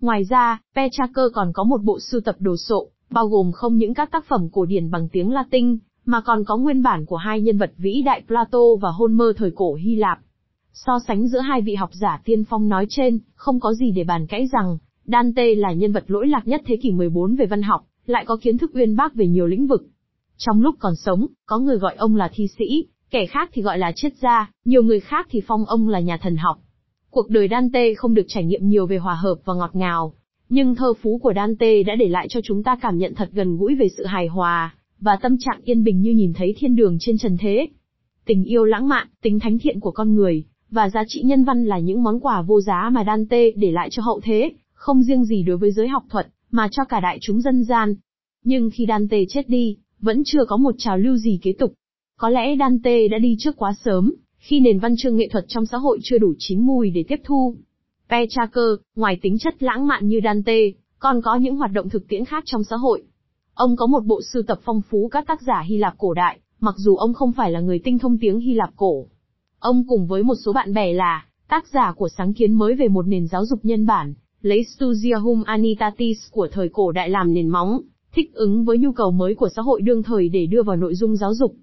Ngoài 0.00 0.24
ra, 0.24 0.60
Petrarca 0.74 1.22
còn 1.34 1.52
có 1.52 1.64
một 1.64 1.82
bộ 1.82 1.98
sưu 2.00 2.20
tập 2.20 2.36
đồ 2.38 2.56
sộ, 2.56 2.88
bao 3.10 3.26
gồm 3.26 3.52
không 3.52 3.76
những 3.76 3.94
các 3.94 4.10
tác 4.10 4.24
phẩm 4.28 4.48
cổ 4.52 4.64
điển 4.64 4.90
bằng 4.90 5.08
tiếng 5.08 5.32
Latin, 5.32 5.78
mà 6.04 6.20
còn 6.20 6.44
có 6.44 6.56
nguyên 6.56 6.82
bản 6.82 7.06
của 7.06 7.16
hai 7.16 7.40
nhân 7.40 7.58
vật 7.58 7.72
vĩ 7.76 8.02
đại 8.02 8.22
Plato 8.26 8.58
và 8.80 8.90
Homer 8.90 9.28
thời 9.36 9.50
cổ 9.50 9.74
Hy 9.74 9.94
Lạp. 9.94 10.18
So 10.72 10.98
sánh 11.08 11.28
giữa 11.28 11.40
hai 11.40 11.60
vị 11.60 11.74
học 11.74 11.90
giả 11.92 12.20
tiên 12.24 12.44
phong 12.44 12.68
nói 12.68 12.86
trên, 12.88 13.18
không 13.34 13.60
có 13.60 13.72
gì 13.72 13.90
để 13.90 14.04
bàn 14.04 14.26
cãi 14.26 14.46
rằng, 14.52 14.78
Dante 15.06 15.54
là 15.54 15.72
nhân 15.72 15.92
vật 15.92 16.04
lỗi 16.06 16.26
lạc 16.26 16.48
nhất 16.48 16.62
thế 16.66 16.76
kỷ 16.76 16.90
14 16.90 17.34
về 17.34 17.46
văn 17.46 17.62
học, 17.62 17.86
lại 18.06 18.24
có 18.24 18.36
kiến 18.42 18.58
thức 18.58 18.70
uyên 18.74 18.96
bác 18.96 19.14
về 19.14 19.26
nhiều 19.26 19.46
lĩnh 19.46 19.66
vực. 19.66 19.86
Trong 20.36 20.62
lúc 20.62 20.74
còn 20.78 20.96
sống, 20.96 21.26
có 21.46 21.58
người 21.58 21.76
gọi 21.76 21.94
ông 21.96 22.16
là 22.16 22.30
thi 22.34 22.46
sĩ, 22.58 22.86
kẻ 23.10 23.26
khác 23.26 23.50
thì 23.52 23.62
gọi 23.62 23.78
là 23.78 23.92
triết 23.94 24.12
gia, 24.22 24.50
nhiều 24.64 24.82
người 24.82 25.00
khác 25.00 25.26
thì 25.30 25.40
phong 25.46 25.64
ông 25.64 25.88
là 25.88 26.00
nhà 26.00 26.16
thần 26.22 26.36
học. 26.36 26.58
Cuộc 27.10 27.30
đời 27.30 27.48
Dante 27.50 27.94
không 27.94 28.14
được 28.14 28.24
trải 28.28 28.44
nghiệm 28.44 28.68
nhiều 28.68 28.86
về 28.86 28.98
hòa 28.98 29.14
hợp 29.14 29.34
và 29.44 29.54
ngọt 29.54 29.70
ngào, 29.76 30.12
nhưng 30.48 30.74
thơ 30.74 30.92
phú 31.02 31.18
của 31.22 31.32
Dante 31.36 31.82
đã 31.82 31.94
để 31.98 32.08
lại 32.08 32.28
cho 32.28 32.40
chúng 32.44 32.62
ta 32.62 32.76
cảm 32.80 32.98
nhận 32.98 33.14
thật 33.14 33.28
gần 33.32 33.56
gũi 33.56 33.74
về 33.74 33.88
sự 33.96 34.04
hài 34.04 34.26
hòa, 34.26 34.74
và 35.00 35.16
tâm 35.22 35.36
trạng 35.38 35.60
yên 35.64 35.84
bình 35.84 36.00
như 36.00 36.10
nhìn 36.10 36.32
thấy 36.32 36.54
thiên 36.58 36.76
đường 36.76 36.96
trên 37.00 37.18
trần 37.18 37.36
thế. 37.40 37.68
Tình 38.26 38.44
yêu 38.44 38.64
lãng 38.64 38.88
mạn, 38.88 39.08
tính 39.22 39.38
thánh 39.38 39.58
thiện 39.58 39.80
của 39.80 39.90
con 39.90 40.14
người, 40.14 40.44
và 40.70 40.88
giá 40.88 41.04
trị 41.08 41.22
nhân 41.22 41.44
văn 41.44 41.64
là 41.64 41.78
những 41.78 42.02
món 42.02 42.20
quà 42.20 42.42
vô 42.42 42.60
giá 42.60 42.90
mà 42.92 43.04
Dante 43.06 43.50
để 43.56 43.70
lại 43.70 43.88
cho 43.90 44.02
hậu 44.02 44.20
thế, 44.20 44.52
không 44.76 45.02
riêng 45.02 45.24
gì 45.24 45.42
đối 45.42 45.56
với 45.56 45.72
giới 45.72 45.88
học 45.88 46.02
thuật, 46.10 46.28
mà 46.50 46.68
cho 46.70 46.84
cả 46.84 47.00
đại 47.00 47.18
chúng 47.20 47.40
dân 47.40 47.64
gian. 47.64 47.94
Nhưng 48.44 48.70
khi 48.74 48.84
Dante 48.88 49.18
chết 49.28 49.48
đi, 49.48 49.76
vẫn 50.00 50.22
chưa 50.24 50.44
có 50.48 50.56
một 50.56 50.74
trào 50.78 50.98
lưu 50.98 51.16
gì 51.16 51.38
kế 51.42 51.52
tục. 51.52 51.72
Có 52.18 52.28
lẽ 52.28 52.56
Dante 52.58 53.08
đã 53.08 53.18
đi 53.18 53.36
trước 53.38 53.56
quá 53.56 53.72
sớm, 53.84 54.14
khi 54.38 54.60
nền 54.60 54.78
văn 54.78 54.94
chương 54.98 55.16
nghệ 55.16 55.28
thuật 55.32 55.44
trong 55.48 55.66
xã 55.66 55.78
hội 55.78 55.98
chưa 56.02 56.18
đủ 56.18 56.34
chín 56.38 56.60
mùi 56.60 56.90
để 56.90 57.04
tiếp 57.08 57.20
thu. 57.24 57.56
Petrarca, 58.10 58.60
ngoài 58.96 59.18
tính 59.22 59.38
chất 59.38 59.62
lãng 59.62 59.86
mạn 59.86 60.08
như 60.08 60.20
Dante, 60.24 60.58
còn 60.98 61.20
có 61.22 61.36
những 61.36 61.56
hoạt 61.56 61.72
động 61.72 61.88
thực 61.88 62.08
tiễn 62.08 62.24
khác 62.24 62.44
trong 62.46 62.64
xã 62.64 62.76
hội. 62.76 63.02
Ông 63.54 63.76
có 63.76 63.86
một 63.86 64.04
bộ 64.04 64.20
sưu 64.32 64.42
tập 64.42 64.58
phong 64.64 64.80
phú 64.90 65.08
các 65.12 65.26
tác 65.26 65.42
giả 65.42 65.62
Hy 65.66 65.76
Lạp 65.76 65.94
cổ 65.98 66.14
đại, 66.14 66.40
mặc 66.60 66.74
dù 66.78 66.96
ông 66.96 67.14
không 67.14 67.32
phải 67.32 67.50
là 67.50 67.60
người 67.60 67.80
tinh 67.84 67.98
thông 67.98 68.18
tiếng 68.18 68.40
Hy 68.40 68.54
Lạp 68.54 68.70
cổ. 68.76 69.06
Ông 69.58 69.84
cùng 69.88 70.06
với 70.06 70.22
một 70.22 70.34
số 70.44 70.52
bạn 70.52 70.74
bè 70.74 70.92
là 70.92 71.26
tác 71.48 71.66
giả 71.68 71.92
của 71.92 72.08
sáng 72.08 72.34
kiến 72.34 72.52
mới 72.52 72.74
về 72.74 72.88
một 72.88 73.06
nền 73.06 73.26
giáo 73.26 73.46
dục 73.46 73.60
nhân 73.62 73.86
bản, 73.86 74.14
lấy 74.42 74.64
Studia 74.64 75.14
Hum 75.14 75.42
Anitatis 75.42 76.18
của 76.30 76.48
thời 76.52 76.68
cổ 76.68 76.92
đại 76.92 77.10
làm 77.10 77.34
nền 77.34 77.48
móng, 77.48 77.80
thích 78.12 78.34
ứng 78.34 78.64
với 78.64 78.78
nhu 78.78 78.92
cầu 78.92 79.10
mới 79.10 79.34
của 79.34 79.48
xã 79.56 79.62
hội 79.62 79.80
đương 79.82 80.02
thời 80.02 80.28
để 80.28 80.46
đưa 80.46 80.62
vào 80.62 80.76
nội 80.76 80.94
dung 80.94 81.16
giáo 81.16 81.34
dục. 81.34 81.54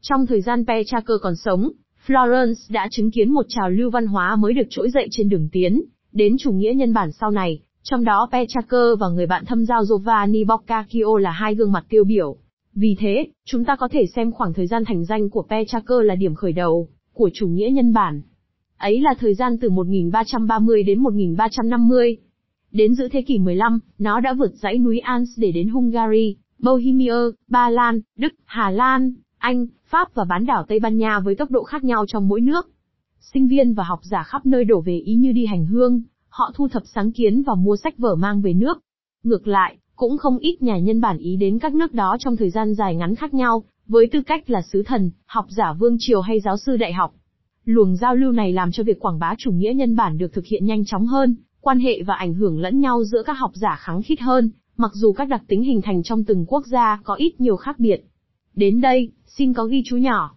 Trong 0.00 0.26
thời 0.26 0.40
gian 0.40 0.64
Petrarca 0.66 1.14
còn 1.22 1.36
sống, 1.36 1.70
Florence 2.06 2.54
đã 2.70 2.88
chứng 2.90 3.10
kiến 3.10 3.32
một 3.32 3.46
trào 3.48 3.70
lưu 3.70 3.90
văn 3.90 4.06
hóa 4.06 4.36
mới 4.36 4.52
được 4.52 4.66
trỗi 4.70 4.90
dậy 4.90 5.08
trên 5.10 5.28
đường 5.28 5.48
tiến, 5.52 5.82
đến 6.12 6.36
chủ 6.38 6.52
nghĩa 6.52 6.72
nhân 6.76 6.92
bản 6.92 7.12
sau 7.12 7.30
này, 7.30 7.60
trong 7.82 8.04
đó 8.04 8.28
Petrarca 8.32 8.78
và 9.00 9.08
người 9.08 9.26
bạn 9.26 9.44
thâm 9.44 9.66
giao 9.66 9.84
Giovanni 9.84 10.44
Boccaccio 10.44 11.18
là 11.20 11.30
hai 11.30 11.54
gương 11.54 11.72
mặt 11.72 11.84
tiêu 11.88 12.04
biểu. 12.04 12.36
Vì 12.74 12.96
thế, 12.98 13.26
chúng 13.44 13.64
ta 13.64 13.76
có 13.76 13.88
thể 13.88 14.06
xem 14.06 14.32
khoảng 14.32 14.52
thời 14.52 14.66
gian 14.66 14.84
thành 14.84 15.04
danh 15.04 15.30
của 15.30 15.42
Petrarca 15.50 15.94
là 16.02 16.14
điểm 16.14 16.34
khởi 16.34 16.52
đầu 16.52 16.88
của 17.12 17.30
chủ 17.34 17.46
nghĩa 17.46 17.70
nhân 17.72 17.92
bản. 17.92 18.22
Ấy 18.82 19.00
là 19.00 19.14
thời 19.18 19.34
gian 19.34 19.58
từ 19.58 19.70
1330 19.70 20.82
đến 20.82 21.02
1350. 21.02 22.16
Đến 22.72 22.94
giữa 22.94 23.08
thế 23.08 23.22
kỷ 23.22 23.38
15, 23.38 23.78
nó 23.98 24.20
đã 24.20 24.34
vượt 24.34 24.52
dãy 24.54 24.78
núi 24.78 24.98
Alps 24.98 25.30
để 25.36 25.52
đến 25.52 25.68
Hungary, 25.68 26.36
Bohemia, 26.58 27.14
Ba 27.48 27.70
Lan, 27.70 28.00
Đức, 28.16 28.32
Hà 28.44 28.70
Lan, 28.70 29.14
Anh, 29.38 29.66
Pháp 29.86 30.14
và 30.14 30.24
bán 30.28 30.46
đảo 30.46 30.64
Tây 30.68 30.80
Ban 30.80 30.98
Nha 30.98 31.20
với 31.20 31.34
tốc 31.34 31.50
độ 31.50 31.62
khác 31.62 31.84
nhau 31.84 32.04
trong 32.08 32.28
mỗi 32.28 32.40
nước. 32.40 32.70
Sinh 33.20 33.48
viên 33.48 33.74
và 33.74 33.84
học 33.84 34.00
giả 34.02 34.22
khắp 34.22 34.46
nơi 34.46 34.64
đổ 34.64 34.80
về 34.80 34.98
ý 34.98 35.14
như 35.14 35.32
đi 35.32 35.46
hành 35.46 35.66
hương, 35.66 36.02
họ 36.28 36.52
thu 36.54 36.68
thập 36.68 36.82
sáng 36.94 37.12
kiến 37.12 37.42
và 37.42 37.54
mua 37.54 37.76
sách 37.76 37.98
vở 37.98 38.14
mang 38.14 38.42
về 38.42 38.52
nước. 38.52 38.78
Ngược 39.22 39.46
lại, 39.48 39.76
cũng 39.96 40.18
không 40.18 40.38
ít 40.38 40.62
nhà 40.62 40.78
nhân 40.78 41.00
bản 41.00 41.18
ý 41.18 41.36
đến 41.36 41.58
các 41.58 41.74
nước 41.74 41.94
đó 41.94 42.16
trong 42.18 42.36
thời 42.36 42.50
gian 42.50 42.74
dài 42.74 42.96
ngắn 42.96 43.14
khác 43.14 43.34
nhau, 43.34 43.64
với 43.86 44.06
tư 44.12 44.22
cách 44.22 44.50
là 44.50 44.62
sứ 44.62 44.82
thần, 44.82 45.10
học 45.26 45.46
giả 45.48 45.72
vương 45.72 45.96
triều 45.98 46.20
hay 46.20 46.40
giáo 46.40 46.56
sư 46.56 46.76
đại 46.76 46.92
học. 46.92 47.14
Luồng 47.64 47.96
giao 47.96 48.14
lưu 48.14 48.32
này 48.32 48.52
làm 48.52 48.72
cho 48.72 48.82
việc 48.82 49.00
quảng 49.00 49.18
bá 49.18 49.34
chủ 49.38 49.52
nghĩa 49.52 49.72
nhân 49.74 49.96
bản 49.96 50.18
được 50.18 50.32
thực 50.32 50.46
hiện 50.46 50.66
nhanh 50.66 50.84
chóng 50.84 51.06
hơn, 51.06 51.36
quan 51.60 51.78
hệ 51.78 52.02
và 52.02 52.14
ảnh 52.14 52.34
hưởng 52.34 52.60
lẫn 52.60 52.80
nhau 52.80 53.04
giữa 53.04 53.22
các 53.26 53.32
học 53.32 53.50
giả 53.54 53.76
kháng 53.80 54.02
khít 54.02 54.20
hơn, 54.20 54.50
mặc 54.76 54.90
dù 54.94 55.12
các 55.12 55.28
đặc 55.28 55.42
tính 55.48 55.62
hình 55.62 55.82
thành 55.82 56.02
trong 56.02 56.24
từng 56.24 56.44
quốc 56.46 56.66
gia 56.66 57.00
có 57.04 57.14
ít 57.14 57.40
nhiều 57.40 57.56
khác 57.56 57.78
biệt. 57.78 58.04
Đến 58.54 58.80
đây, 58.80 59.10
xin 59.26 59.52
có 59.52 59.64
ghi 59.64 59.82
chú 59.86 59.96
nhỏ. 59.96 60.34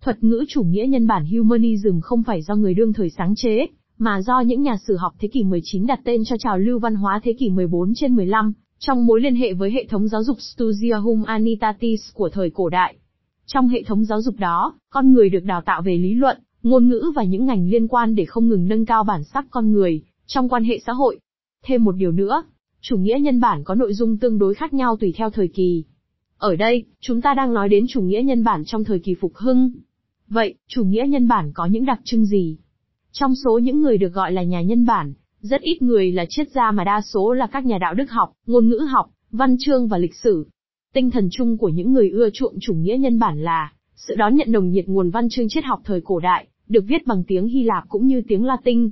Thuật 0.00 0.24
ngữ 0.24 0.44
chủ 0.48 0.62
nghĩa 0.62 0.86
nhân 0.86 1.06
bản 1.06 1.26
humanism 1.26 2.00
không 2.02 2.22
phải 2.22 2.42
do 2.42 2.54
người 2.54 2.74
đương 2.74 2.92
thời 2.92 3.10
sáng 3.10 3.34
chế, 3.36 3.66
mà 3.98 4.22
do 4.22 4.40
những 4.40 4.62
nhà 4.62 4.76
sử 4.86 4.96
học 4.96 5.14
thế 5.18 5.28
kỷ 5.28 5.44
19 5.44 5.86
đặt 5.86 6.00
tên 6.04 6.22
cho 6.24 6.36
trào 6.38 6.58
lưu 6.58 6.78
văn 6.78 6.94
hóa 6.94 7.20
thế 7.22 7.32
kỷ 7.38 7.50
14 7.50 7.92
trên 7.94 8.14
15, 8.14 8.52
trong 8.78 9.06
mối 9.06 9.20
liên 9.20 9.34
hệ 9.34 9.52
với 9.52 9.70
hệ 9.70 9.86
thống 9.88 10.08
giáo 10.08 10.22
dục 10.22 10.36
Studia 10.40 10.94
Humanitatis 10.94 12.00
của 12.14 12.28
thời 12.28 12.50
cổ 12.50 12.68
đại. 12.68 12.96
Trong 13.46 13.68
hệ 13.68 13.82
thống 13.82 14.04
giáo 14.04 14.22
dục 14.22 14.34
đó, 14.38 14.74
con 14.90 15.12
người 15.12 15.30
được 15.30 15.44
đào 15.44 15.60
tạo 15.60 15.82
về 15.82 15.98
lý 15.98 16.14
luận, 16.14 16.38
ngôn 16.66 16.88
ngữ 16.88 17.12
và 17.14 17.24
những 17.24 17.46
ngành 17.46 17.68
liên 17.68 17.88
quan 17.88 18.14
để 18.14 18.24
không 18.24 18.48
ngừng 18.48 18.68
nâng 18.68 18.86
cao 18.86 19.04
bản 19.04 19.24
sắc 19.24 19.46
con 19.50 19.72
người, 19.72 20.02
trong 20.26 20.48
quan 20.48 20.64
hệ 20.64 20.78
xã 20.86 20.92
hội. 20.92 21.18
Thêm 21.64 21.84
một 21.84 21.92
điều 21.92 22.12
nữa, 22.12 22.42
chủ 22.80 22.96
nghĩa 22.96 23.18
nhân 23.20 23.40
bản 23.40 23.64
có 23.64 23.74
nội 23.74 23.94
dung 23.94 24.18
tương 24.18 24.38
đối 24.38 24.54
khác 24.54 24.74
nhau 24.74 24.96
tùy 24.96 25.12
theo 25.16 25.30
thời 25.30 25.48
kỳ. 25.48 25.84
Ở 26.38 26.56
đây, 26.56 26.84
chúng 27.00 27.20
ta 27.20 27.34
đang 27.34 27.54
nói 27.54 27.68
đến 27.68 27.86
chủ 27.88 28.00
nghĩa 28.00 28.22
nhân 28.22 28.44
bản 28.44 28.64
trong 28.64 28.84
thời 28.84 28.98
kỳ 28.98 29.14
phục 29.20 29.34
hưng. 29.34 29.72
Vậy, 30.28 30.54
chủ 30.68 30.84
nghĩa 30.84 31.04
nhân 31.08 31.28
bản 31.28 31.52
có 31.54 31.66
những 31.66 31.84
đặc 31.84 32.00
trưng 32.04 32.24
gì? 32.24 32.58
Trong 33.12 33.34
số 33.44 33.58
những 33.58 33.80
người 33.80 33.98
được 33.98 34.12
gọi 34.12 34.32
là 34.32 34.42
nhà 34.42 34.62
nhân 34.62 34.86
bản, 34.86 35.14
rất 35.40 35.60
ít 35.60 35.82
người 35.82 36.12
là 36.12 36.24
triết 36.28 36.50
gia 36.50 36.70
mà 36.70 36.84
đa 36.84 37.00
số 37.00 37.32
là 37.32 37.46
các 37.46 37.64
nhà 37.64 37.78
đạo 37.78 37.94
đức 37.94 38.10
học, 38.10 38.32
ngôn 38.46 38.68
ngữ 38.68 38.78
học, 38.88 39.10
văn 39.30 39.56
chương 39.58 39.88
và 39.88 39.98
lịch 39.98 40.14
sử. 40.14 40.46
Tinh 40.94 41.10
thần 41.10 41.28
chung 41.32 41.58
của 41.58 41.68
những 41.68 41.92
người 41.92 42.10
ưa 42.10 42.30
chuộng 42.30 42.54
chủ 42.60 42.74
nghĩa 42.74 42.96
nhân 42.98 43.18
bản 43.18 43.42
là 43.42 43.72
sự 43.96 44.14
đón 44.14 44.34
nhận 44.34 44.52
nồng 44.52 44.70
nhiệt 44.70 44.86
nguồn 44.86 45.10
văn 45.10 45.28
chương 45.28 45.48
triết 45.48 45.64
học 45.64 45.80
thời 45.84 46.00
cổ 46.00 46.20
đại, 46.20 46.46
được 46.68 46.84
viết 46.86 47.06
bằng 47.06 47.24
tiếng 47.26 47.46
Hy 47.46 47.62
Lạp 47.62 47.88
cũng 47.88 48.06
như 48.06 48.22
tiếng 48.28 48.44
Latin. 48.44 48.90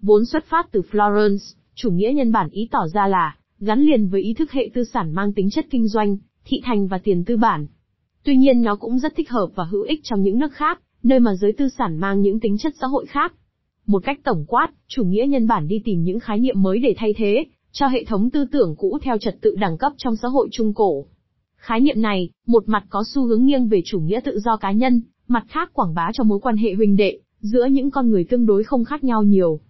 Vốn 0.00 0.24
xuất 0.24 0.44
phát 0.44 0.72
từ 0.72 0.82
Florence, 0.90 1.54
chủ 1.74 1.90
nghĩa 1.90 2.12
nhân 2.14 2.32
bản 2.32 2.48
ý 2.50 2.68
tỏ 2.70 2.86
ra 2.94 3.06
là 3.06 3.36
gắn 3.60 3.80
liền 3.80 4.08
với 4.08 4.22
ý 4.22 4.34
thức 4.34 4.52
hệ 4.52 4.70
tư 4.74 4.84
sản 4.84 5.12
mang 5.12 5.32
tính 5.32 5.50
chất 5.50 5.66
kinh 5.70 5.88
doanh, 5.88 6.16
thị 6.44 6.60
thành 6.64 6.86
và 6.86 6.98
tiền 6.98 7.24
tư 7.24 7.36
bản. 7.36 7.66
Tuy 8.24 8.36
nhiên 8.36 8.62
nó 8.62 8.76
cũng 8.76 8.98
rất 8.98 9.16
thích 9.16 9.30
hợp 9.30 9.48
và 9.54 9.64
hữu 9.64 9.82
ích 9.82 10.00
trong 10.02 10.22
những 10.22 10.38
nước 10.38 10.52
khác, 10.52 10.80
nơi 11.02 11.20
mà 11.20 11.34
giới 11.34 11.52
tư 11.52 11.68
sản 11.68 11.96
mang 11.96 12.20
những 12.20 12.40
tính 12.40 12.58
chất 12.58 12.74
xã 12.80 12.86
hội 12.86 13.06
khác. 13.06 13.34
Một 13.86 14.04
cách 14.04 14.20
tổng 14.24 14.44
quát, 14.48 14.68
chủ 14.88 15.04
nghĩa 15.04 15.26
nhân 15.28 15.46
bản 15.46 15.68
đi 15.68 15.82
tìm 15.84 16.02
những 16.02 16.20
khái 16.20 16.38
niệm 16.38 16.62
mới 16.62 16.78
để 16.78 16.94
thay 16.96 17.14
thế, 17.16 17.44
cho 17.72 17.86
hệ 17.86 18.04
thống 18.04 18.30
tư 18.30 18.44
tưởng 18.52 18.74
cũ 18.78 18.98
theo 19.02 19.18
trật 19.18 19.36
tự 19.40 19.56
đẳng 19.60 19.78
cấp 19.78 19.92
trong 19.96 20.16
xã 20.16 20.28
hội 20.28 20.48
trung 20.52 20.74
cổ. 20.74 21.06
Khái 21.56 21.80
niệm 21.80 22.02
này, 22.02 22.30
một 22.46 22.68
mặt 22.68 22.84
có 22.88 23.04
xu 23.06 23.26
hướng 23.26 23.44
nghiêng 23.44 23.68
về 23.68 23.82
chủ 23.84 24.00
nghĩa 24.00 24.20
tự 24.24 24.38
do 24.38 24.56
cá 24.56 24.72
nhân, 24.72 25.02
mặt 25.28 25.44
khác 25.48 25.70
quảng 25.72 25.94
bá 25.94 26.10
cho 26.12 26.24
mối 26.24 26.38
quan 26.42 26.56
hệ 26.56 26.74
huynh 26.74 26.96
đệ, 26.96 27.18
giữa 27.40 27.64
những 27.64 27.90
con 27.90 28.10
người 28.10 28.24
tương 28.24 28.46
đối 28.46 28.64
không 28.64 28.84
khác 28.84 29.04
nhau 29.04 29.22
nhiều. 29.22 29.60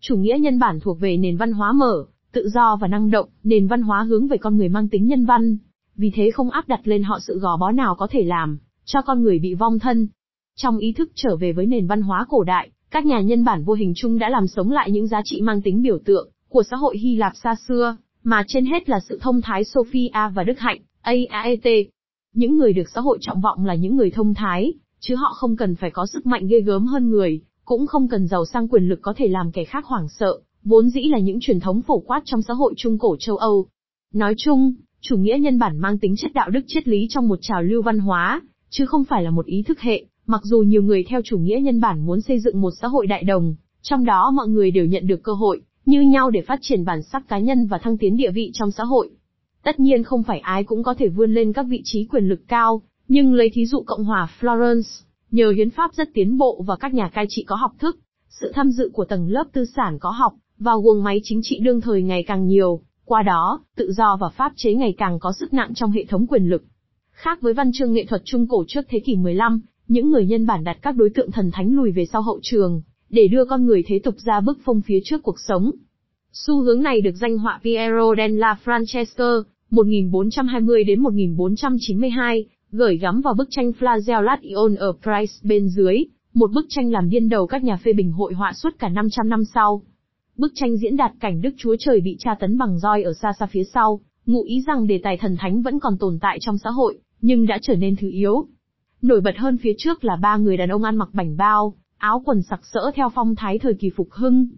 Chủ 0.00 0.16
nghĩa 0.16 0.36
nhân 0.40 0.58
bản 0.58 0.80
thuộc 0.80 1.00
về 1.00 1.16
nền 1.16 1.36
văn 1.36 1.52
hóa 1.52 1.72
mở, 1.72 2.04
tự 2.32 2.48
do 2.48 2.76
và 2.76 2.88
năng 2.88 3.10
động, 3.10 3.28
nền 3.42 3.66
văn 3.66 3.82
hóa 3.82 4.02
hướng 4.02 4.28
về 4.28 4.36
con 4.36 4.56
người 4.56 4.68
mang 4.68 4.88
tính 4.88 5.06
nhân 5.06 5.24
văn, 5.24 5.56
vì 5.96 6.10
thế 6.14 6.30
không 6.30 6.50
áp 6.50 6.68
đặt 6.68 6.80
lên 6.84 7.02
họ 7.02 7.18
sự 7.20 7.38
gò 7.38 7.56
bó 7.56 7.70
nào 7.70 7.94
có 7.98 8.06
thể 8.10 8.22
làm 8.24 8.58
cho 8.84 9.02
con 9.02 9.22
người 9.22 9.38
bị 9.38 9.54
vong 9.54 9.78
thân. 9.78 10.08
Trong 10.56 10.78
ý 10.78 10.92
thức 10.92 11.10
trở 11.14 11.36
về 11.36 11.52
với 11.52 11.66
nền 11.66 11.86
văn 11.86 12.02
hóa 12.02 12.26
cổ 12.28 12.44
đại, 12.44 12.70
Các 12.94 13.06
nhà 13.06 13.20
nhân 13.20 13.44
bản 13.44 13.64
vô 13.64 13.74
hình 13.74 13.92
chung 13.96 14.18
đã 14.18 14.28
làm 14.28 14.46
sống 14.46 14.70
lại 14.70 14.90
những 14.90 15.06
giá 15.06 15.20
trị 15.24 15.40
mang 15.40 15.62
tính 15.62 15.82
biểu 15.82 15.98
tượng 16.04 16.30
của 16.48 16.62
xã 16.62 16.76
hội 16.76 16.98
Hy 16.98 17.16
Lạp 17.16 17.32
xa 17.36 17.54
xưa, 17.68 17.96
mà 18.22 18.42
trên 18.46 18.66
hết 18.66 18.88
là 18.88 19.00
sự 19.08 19.18
thông 19.22 19.40
thái 19.42 19.64
Sophia 19.64 20.30
và 20.34 20.44
đức 20.44 20.58
hạnh, 20.58 20.78
AAET. 21.02 21.66
Những 22.34 22.56
người 22.56 22.72
được 22.72 22.88
xã 22.94 23.00
hội 23.00 23.18
trọng 23.20 23.40
vọng 23.40 23.64
là 23.64 23.74
những 23.74 23.96
người 23.96 24.10
thông 24.10 24.34
thái, 24.34 24.72
chứ 25.06 25.14
họ 25.14 25.32
không 25.36 25.56
cần 25.56 25.74
phải 25.74 25.90
có 25.90 26.06
sức 26.06 26.26
mạnh 26.26 26.46
ghê 26.46 26.60
gớm 26.60 26.86
hơn 26.86 27.10
người, 27.10 27.40
cũng 27.64 27.86
không 27.86 28.08
cần 28.08 28.26
giàu 28.26 28.44
sang 28.46 28.68
quyền 28.68 28.88
lực 28.88 28.98
có 29.02 29.14
thể 29.16 29.28
làm 29.28 29.52
kẻ 29.52 29.64
khác 29.64 29.84
hoảng 29.84 30.08
sợ, 30.08 30.38
vốn 30.64 30.90
dĩ 30.90 31.02
là 31.02 31.18
những 31.18 31.38
truyền 31.40 31.60
thống 31.60 31.82
phổ 31.82 31.98
quát 31.98 32.22
trong 32.24 32.42
xã 32.42 32.54
hội 32.54 32.74
trung 32.76 32.98
cổ 32.98 33.16
châu 33.18 33.36
Âu. 33.36 33.66
Nói 34.14 34.34
chung, 34.36 34.74
chủ 35.00 35.16
nghĩa 35.16 35.38
nhân 35.40 35.58
bản 35.58 35.78
mang 35.78 35.98
tính 35.98 36.16
chất 36.16 36.32
đạo 36.34 36.50
đức 36.50 36.60
triết 36.66 36.88
lý 36.88 37.06
trong 37.10 37.28
một 37.28 37.38
trào 37.42 37.62
lưu 37.62 37.82
văn 37.82 37.98
hóa, 37.98 38.40
chứ 38.70 38.86
không 38.86 39.04
phải 39.04 39.22
là 39.22 39.30
một 39.30 39.46
ý 39.46 39.62
thức 39.62 39.80
hệ, 39.80 40.04
mặc 40.26 40.40
dù 40.44 40.58
nhiều 40.58 40.82
người 40.82 41.04
theo 41.08 41.20
chủ 41.24 41.38
nghĩa 41.38 41.58
nhân 41.62 41.80
bản 41.80 42.06
muốn 42.06 42.20
xây 42.20 42.40
dựng 42.40 42.60
một 42.60 42.70
xã 42.80 42.88
hội 42.88 43.06
đại 43.06 43.24
đồng, 43.24 43.54
trong 43.82 44.04
đó 44.04 44.30
mọi 44.34 44.48
người 44.48 44.70
đều 44.70 44.86
nhận 44.86 45.06
được 45.06 45.22
cơ 45.22 45.32
hội, 45.32 45.60
như 45.86 46.00
nhau 46.00 46.30
để 46.30 46.40
phát 46.40 46.58
triển 46.62 46.84
bản 46.84 47.02
sắc 47.02 47.28
cá 47.28 47.38
nhân 47.38 47.66
và 47.66 47.78
thăng 47.78 47.98
tiến 47.98 48.16
địa 48.16 48.30
vị 48.30 48.50
trong 48.54 48.70
xã 48.70 48.84
hội. 48.84 49.10
Tất 49.64 49.80
nhiên 49.80 50.02
không 50.02 50.22
phải 50.22 50.38
ai 50.38 50.64
cũng 50.64 50.82
có 50.82 50.94
thể 50.94 51.08
vươn 51.08 51.34
lên 51.34 51.52
các 51.52 51.66
vị 51.68 51.80
trí 51.84 52.04
quyền 52.04 52.28
lực 52.28 52.40
cao, 52.48 52.82
nhưng 53.08 53.34
lấy 53.34 53.50
thí 53.50 53.66
dụ 53.66 53.82
Cộng 53.86 54.04
hòa 54.04 54.28
Florence, 54.40 55.04
nhờ 55.30 55.50
hiến 55.50 55.70
pháp 55.70 55.94
rất 55.94 56.08
tiến 56.14 56.38
bộ 56.38 56.64
và 56.66 56.76
các 56.76 56.94
nhà 56.94 57.08
cai 57.08 57.26
trị 57.28 57.44
có 57.46 57.56
học 57.56 57.72
thức, 57.78 57.98
sự 58.28 58.52
tham 58.54 58.70
dự 58.70 58.90
của 58.92 59.04
tầng 59.04 59.28
lớp 59.28 59.44
tư 59.52 59.64
sản 59.64 59.98
có 59.98 60.10
học, 60.10 60.32
vào 60.58 60.80
guồng 60.80 61.02
máy 61.02 61.20
chính 61.24 61.40
trị 61.42 61.58
đương 61.58 61.80
thời 61.80 62.02
ngày 62.02 62.22
càng 62.22 62.46
nhiều, 62.46 62.80
qua 63.04 63.22
đó, 63.22 63.60
tự 63.76 63.92
do 63.92 64.16
và 64.20 64.28
pháp 64.28 64.52
chế 64.56 64.74
ngày 64.74 64.94
càng 64.98 65.18
có 65.18 65.32
sức 65.40 65.52
nặng 65.52 65.74
trong 65.74 65.90
hệ 65.90 66.04
thống 66.04 66.26
quyền 66.26 66.48
lực. 66.48 66.64
Khác 67.10 67.40
với 67.40 67.54
văn 67.54 67.70
chương 67.72 67.92
nghệ 67.92 68.04
thuật 68.04 68.22
trung 68.24 68.48
cổ 68.48 68.64
trước 68.68 68.86
thế 68.88 69.00
kỷ 69.00 69.16
15, 69.16 69.60
những 69.88 70.10
người 70.10 70.26
nhân 70.26 70.46
bản 70.46 70.64
đặt 70.64 70.78
các 70.82 70.96
đối 70.96 71.10
tượng 71.10 71.30
thần 71.30 71.50
thánh 71.50 71.72
lùi 71.72 71.92
về 71.92 72.06
sau 72.06 72.22
hậu 72.22 72.40
trường, 72.42 72.82
để 73.10 73.28
đưa 73.28 73.44
con 73.44 73.66
người 73.66 73.82
thế 73.86 73.98
tục 73.98 74.14
ra 74.18 74.40
bức 74.40 74.58
phong 74.64 74.80
phía 74.80 74.98
trước 75.04 75.22
cuộc 75.22 75.40
sống. 75.48 75.70
Xu 76.32 76.62
hướng 76.62 76.82
này 76.82 77.00
được 77.00 77.14
danh 77.14 77.38
họa 77.38 77.60
Piero 77.64 78.14
della 78.16 78.58
Francesca, 78.64 79.42
1420 79.70 80.84
đến 80.84 81.00
1492, 81.00 82.46
gửi 82.76 82.98
gắm 82.98 83.20
vào 83.20 83.34
bức 83.34 83.48
tranh 83.50 83.72
Flagellation 83.78 84.76
ở 84.78 84.92
Price 85.02 85.32
bên 85.42 85.68
dưới, 85.68 86.04
một 86.34 86.50
bức 86.52 86.66
tranh 86.68 86.90
làm 86.90 87.08
điên 87.08 87.28
đầu 87.28 87.46
các 87.46 87.64
nhà 87.64 87.76
phê 87.76 87.92
bình 87.92 88.12
hội 88.12 88.34
họa 88.34 88.52
suốt 88.52 88.78
cả 88.78 88.88
500 88.88 89.28
năm 89.28 89.44
sau. 89.44 89.82
Bức 90.36 90.52
tranh 90.54 90.76
diễn 90.76 90.96
đạt 90.96 91.12
cảnh 91.20 91.40
Đức 91.40 91.50
Chúa 91.56 91.76
Trời 91.78 92.00
bị 92.00 92.16
tra 92.18 92.34
tấn 92.34 92.58
bằng 92.58 92.78
roi 92.78 93.02
ở 93.02 93.12
xa 93.12 93.32
xa 93.38 93.46
phía 93.46 93.64
sau, 93.64 94.00
ngụ 94.26 94.42
ý 94.42 94.62
rằng 94.66 94.86
đề 94.86 95.00
tài 95.02 95.16
thần 95.16 95.36
thánh 95.36 95.62
vẫn 95.62 95.80
còn 95.80 95.98
tồn 95.98 96.18
tại 96.20 96.38
trong 96.40 96.58
xã 96.58 96.70
hội, 96.70 96.98
nhưng 97.20 97.46
đã 97.46 97.58
trở 97.62 97.76
nên 97.76 97.96
thứ 97.96 98.08
yếu. 98.10 98.46
Nổi 99.02 99.20
bật 99.20 99.36
hơn 99.36 99.56
phía 99.62 99.72
trước 99.78 100.04
là 100.04 100.16
ba 100.16 100.36
người 100.36 100.56
đàn 100.56 100.68
ông 100.68 100.82
ăn 100.82 100.96
mặc 100.96 101.08
bảnh 101.12 101.36
bao, 101.36 101.74
áo 101.98 102.22
quần 102.26 102.42
sặc 102.42 102.60
sỡ 102.72 102.90
theo 102.94 103.08
phong 103.14 103.34
thái 103.34 103.58
thời 103.58 103.74
kỳ 103.74 103.90
phục 103.96 104.08
hưng. 104.10 104.48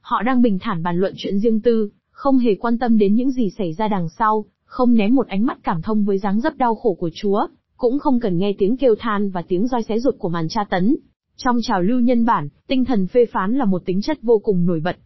Họ 0.00 0.22
đang 0.22 0.42
bình 0.42 0.58
thản 0.58 0.82
bàn 0.82 0.96
luận 0.96 1.14
chuyện 1.16 1.38
riêng 1.38 1.60
tư, 1.60 1.90
không 2.10 2.38
hề 2.38 2.54
quan 2.54 2.78
tâm 2.78 2.98
đến 2.98 3.14
những 3.14 3.30
gì 3.30 3.50
xảy 3.58 3.72
ra 3.72 3.88
đằng 3.88 4.08
sau, 4.08 4.44
không 4.64 4.94
ném 4.94 5.14
một 5.14 5.26
ánh 5.28 5.46
mắt 5.46 5.58
cảm 5.62 5.82
thông 5.82 6.04
với 6.04 6.18
dáng 6.18 6.40
dấp 6.40 6.56
đau 6.56 6.74
khổ 6.74 6.94
của 6.94 7.10
Chúa, 7.14 7.46
cũng 7.80 7.98
không 7.98 8.20
cần 8.20 8.38
nghe 8.38 8.52
tiếng 8.58 8.76
kêu 8.76 8.94
than 8.98 9.30
và 9.30 9.42
tiếng 9.48 9.66
roi 9.66 9.82
xé 9.82 9.98
ruột 9.98 10.14
của 10.18 10.28
màn 10.28 10.48
tra 10.48 10.64
tấn. 10.70 10.96
Trong 11.36 11.56
trào 11.62 11.82
lưu 11.82 12.00
nhân 12.00 12.24
bản, 12.24 12.48
tinh 12.66 12.84
thần 12.84 13.06
phê 13.06 13.26
phán 13.32 13.54
là 13.54 13.64
một 13.64 13.82
tính 13.86 14.02
chất 14.02 14.18
vô 14.22 14.38
cùng 14.38 14.66
nổi 14.66 14.80
bật. 14.84 14.96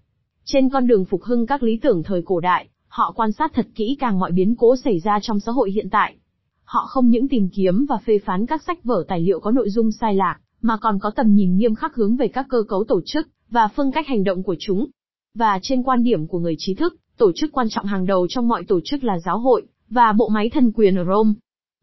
Trên 0.45 0.69
con 0.69 0.87
đường 0.87 1.05
phục 1.05 1.23
hưng 1.23 1.47
các 1.47 1.63
lý 1.63 1.79
tưởng 1.83 2.03
thời 2.03 2.23
cổ 2.23 2.41
đại, 2.41 2.69
họ 2.89 3.13
quan 3.17 3.33
sát 3.33 3.53
thật 3.55 3.67
kỹ 3.75 3.97
càng 4.01 4.19
mọi 4.19 4.33
biến 4.33 4.55
cố 4.57 4.77
xảy 4.77 4.99
ra 4.99 5.19
trong 5.23 5.41
xã 5.41 5.53
hội 5.53 5.71
hiện 5.71 5.91
tại. 5.91 6.17
Họ 6.65 6.87
không 6.89 7.09
những 7.09 7.29
tìm 7.29 7.49
kiếm 7.55 7.87
và 7.89 7.99
phê 8.07 8.19
phán 8.19 8.47
các 8.47 8.63
sách 8.63 8.85
vở 8.85 9.05
tài 9.09 9.21
liệu 9.21 9.41
có 9.41 9.51
nội 9.51 9.71
dung 9.71 9.93
sai 9.93 10.15
lạc, 10.15 10.39
mà 10.63 10.77
còn 10.77 10.99
có 10.99 11.11
tầm 11.17 11.35
nhìn 11.35 11.57
nghiêm 11.57 11.75
khắc 11.75 11.95
hướng 11.95 12.17
về 12.17 12.29
các 12.29 12.47
cơ 12.49 12.63
cấu 12.69 12.85
tổ 12.85 13.01
chức 13.05 13.29
và 13.51 13.69
phương 13.77 13.93
cách 13.93 14.07
hành 14.07 14.25
động 14.25 14.43
của 14.43 14.57
chúng. 14.59 14.87
Và 15.35 15.59
trên 15.63 15.83
quan 15.83 16.03
điểm 16.03 16.27
của 16.27 16.39
người 16.39 16.55
trí 16.59 16.75
thức, 16.75 16.97
tổ 17.17 17.33
chức 17.35 17.53
quan 17.53 17.67
trọng 17.71 17.87
hàng 17.87 18.07
đầu 18.07 18.27
trong 18.29 18.49
mọi 18.49 18.65
tổ 18.69 18.81
chức 18.85 19.05
là 19.05 19.19
giáo 19.19 19.39
hội 19.39 19.67
và 19.91 20.13
bộ 20.13 20.29
máy 20.29 20.51
thần 20.51 20.73
quyền 20.73 20.97
ở 20.99 21.05
Rome. 21.05 21.33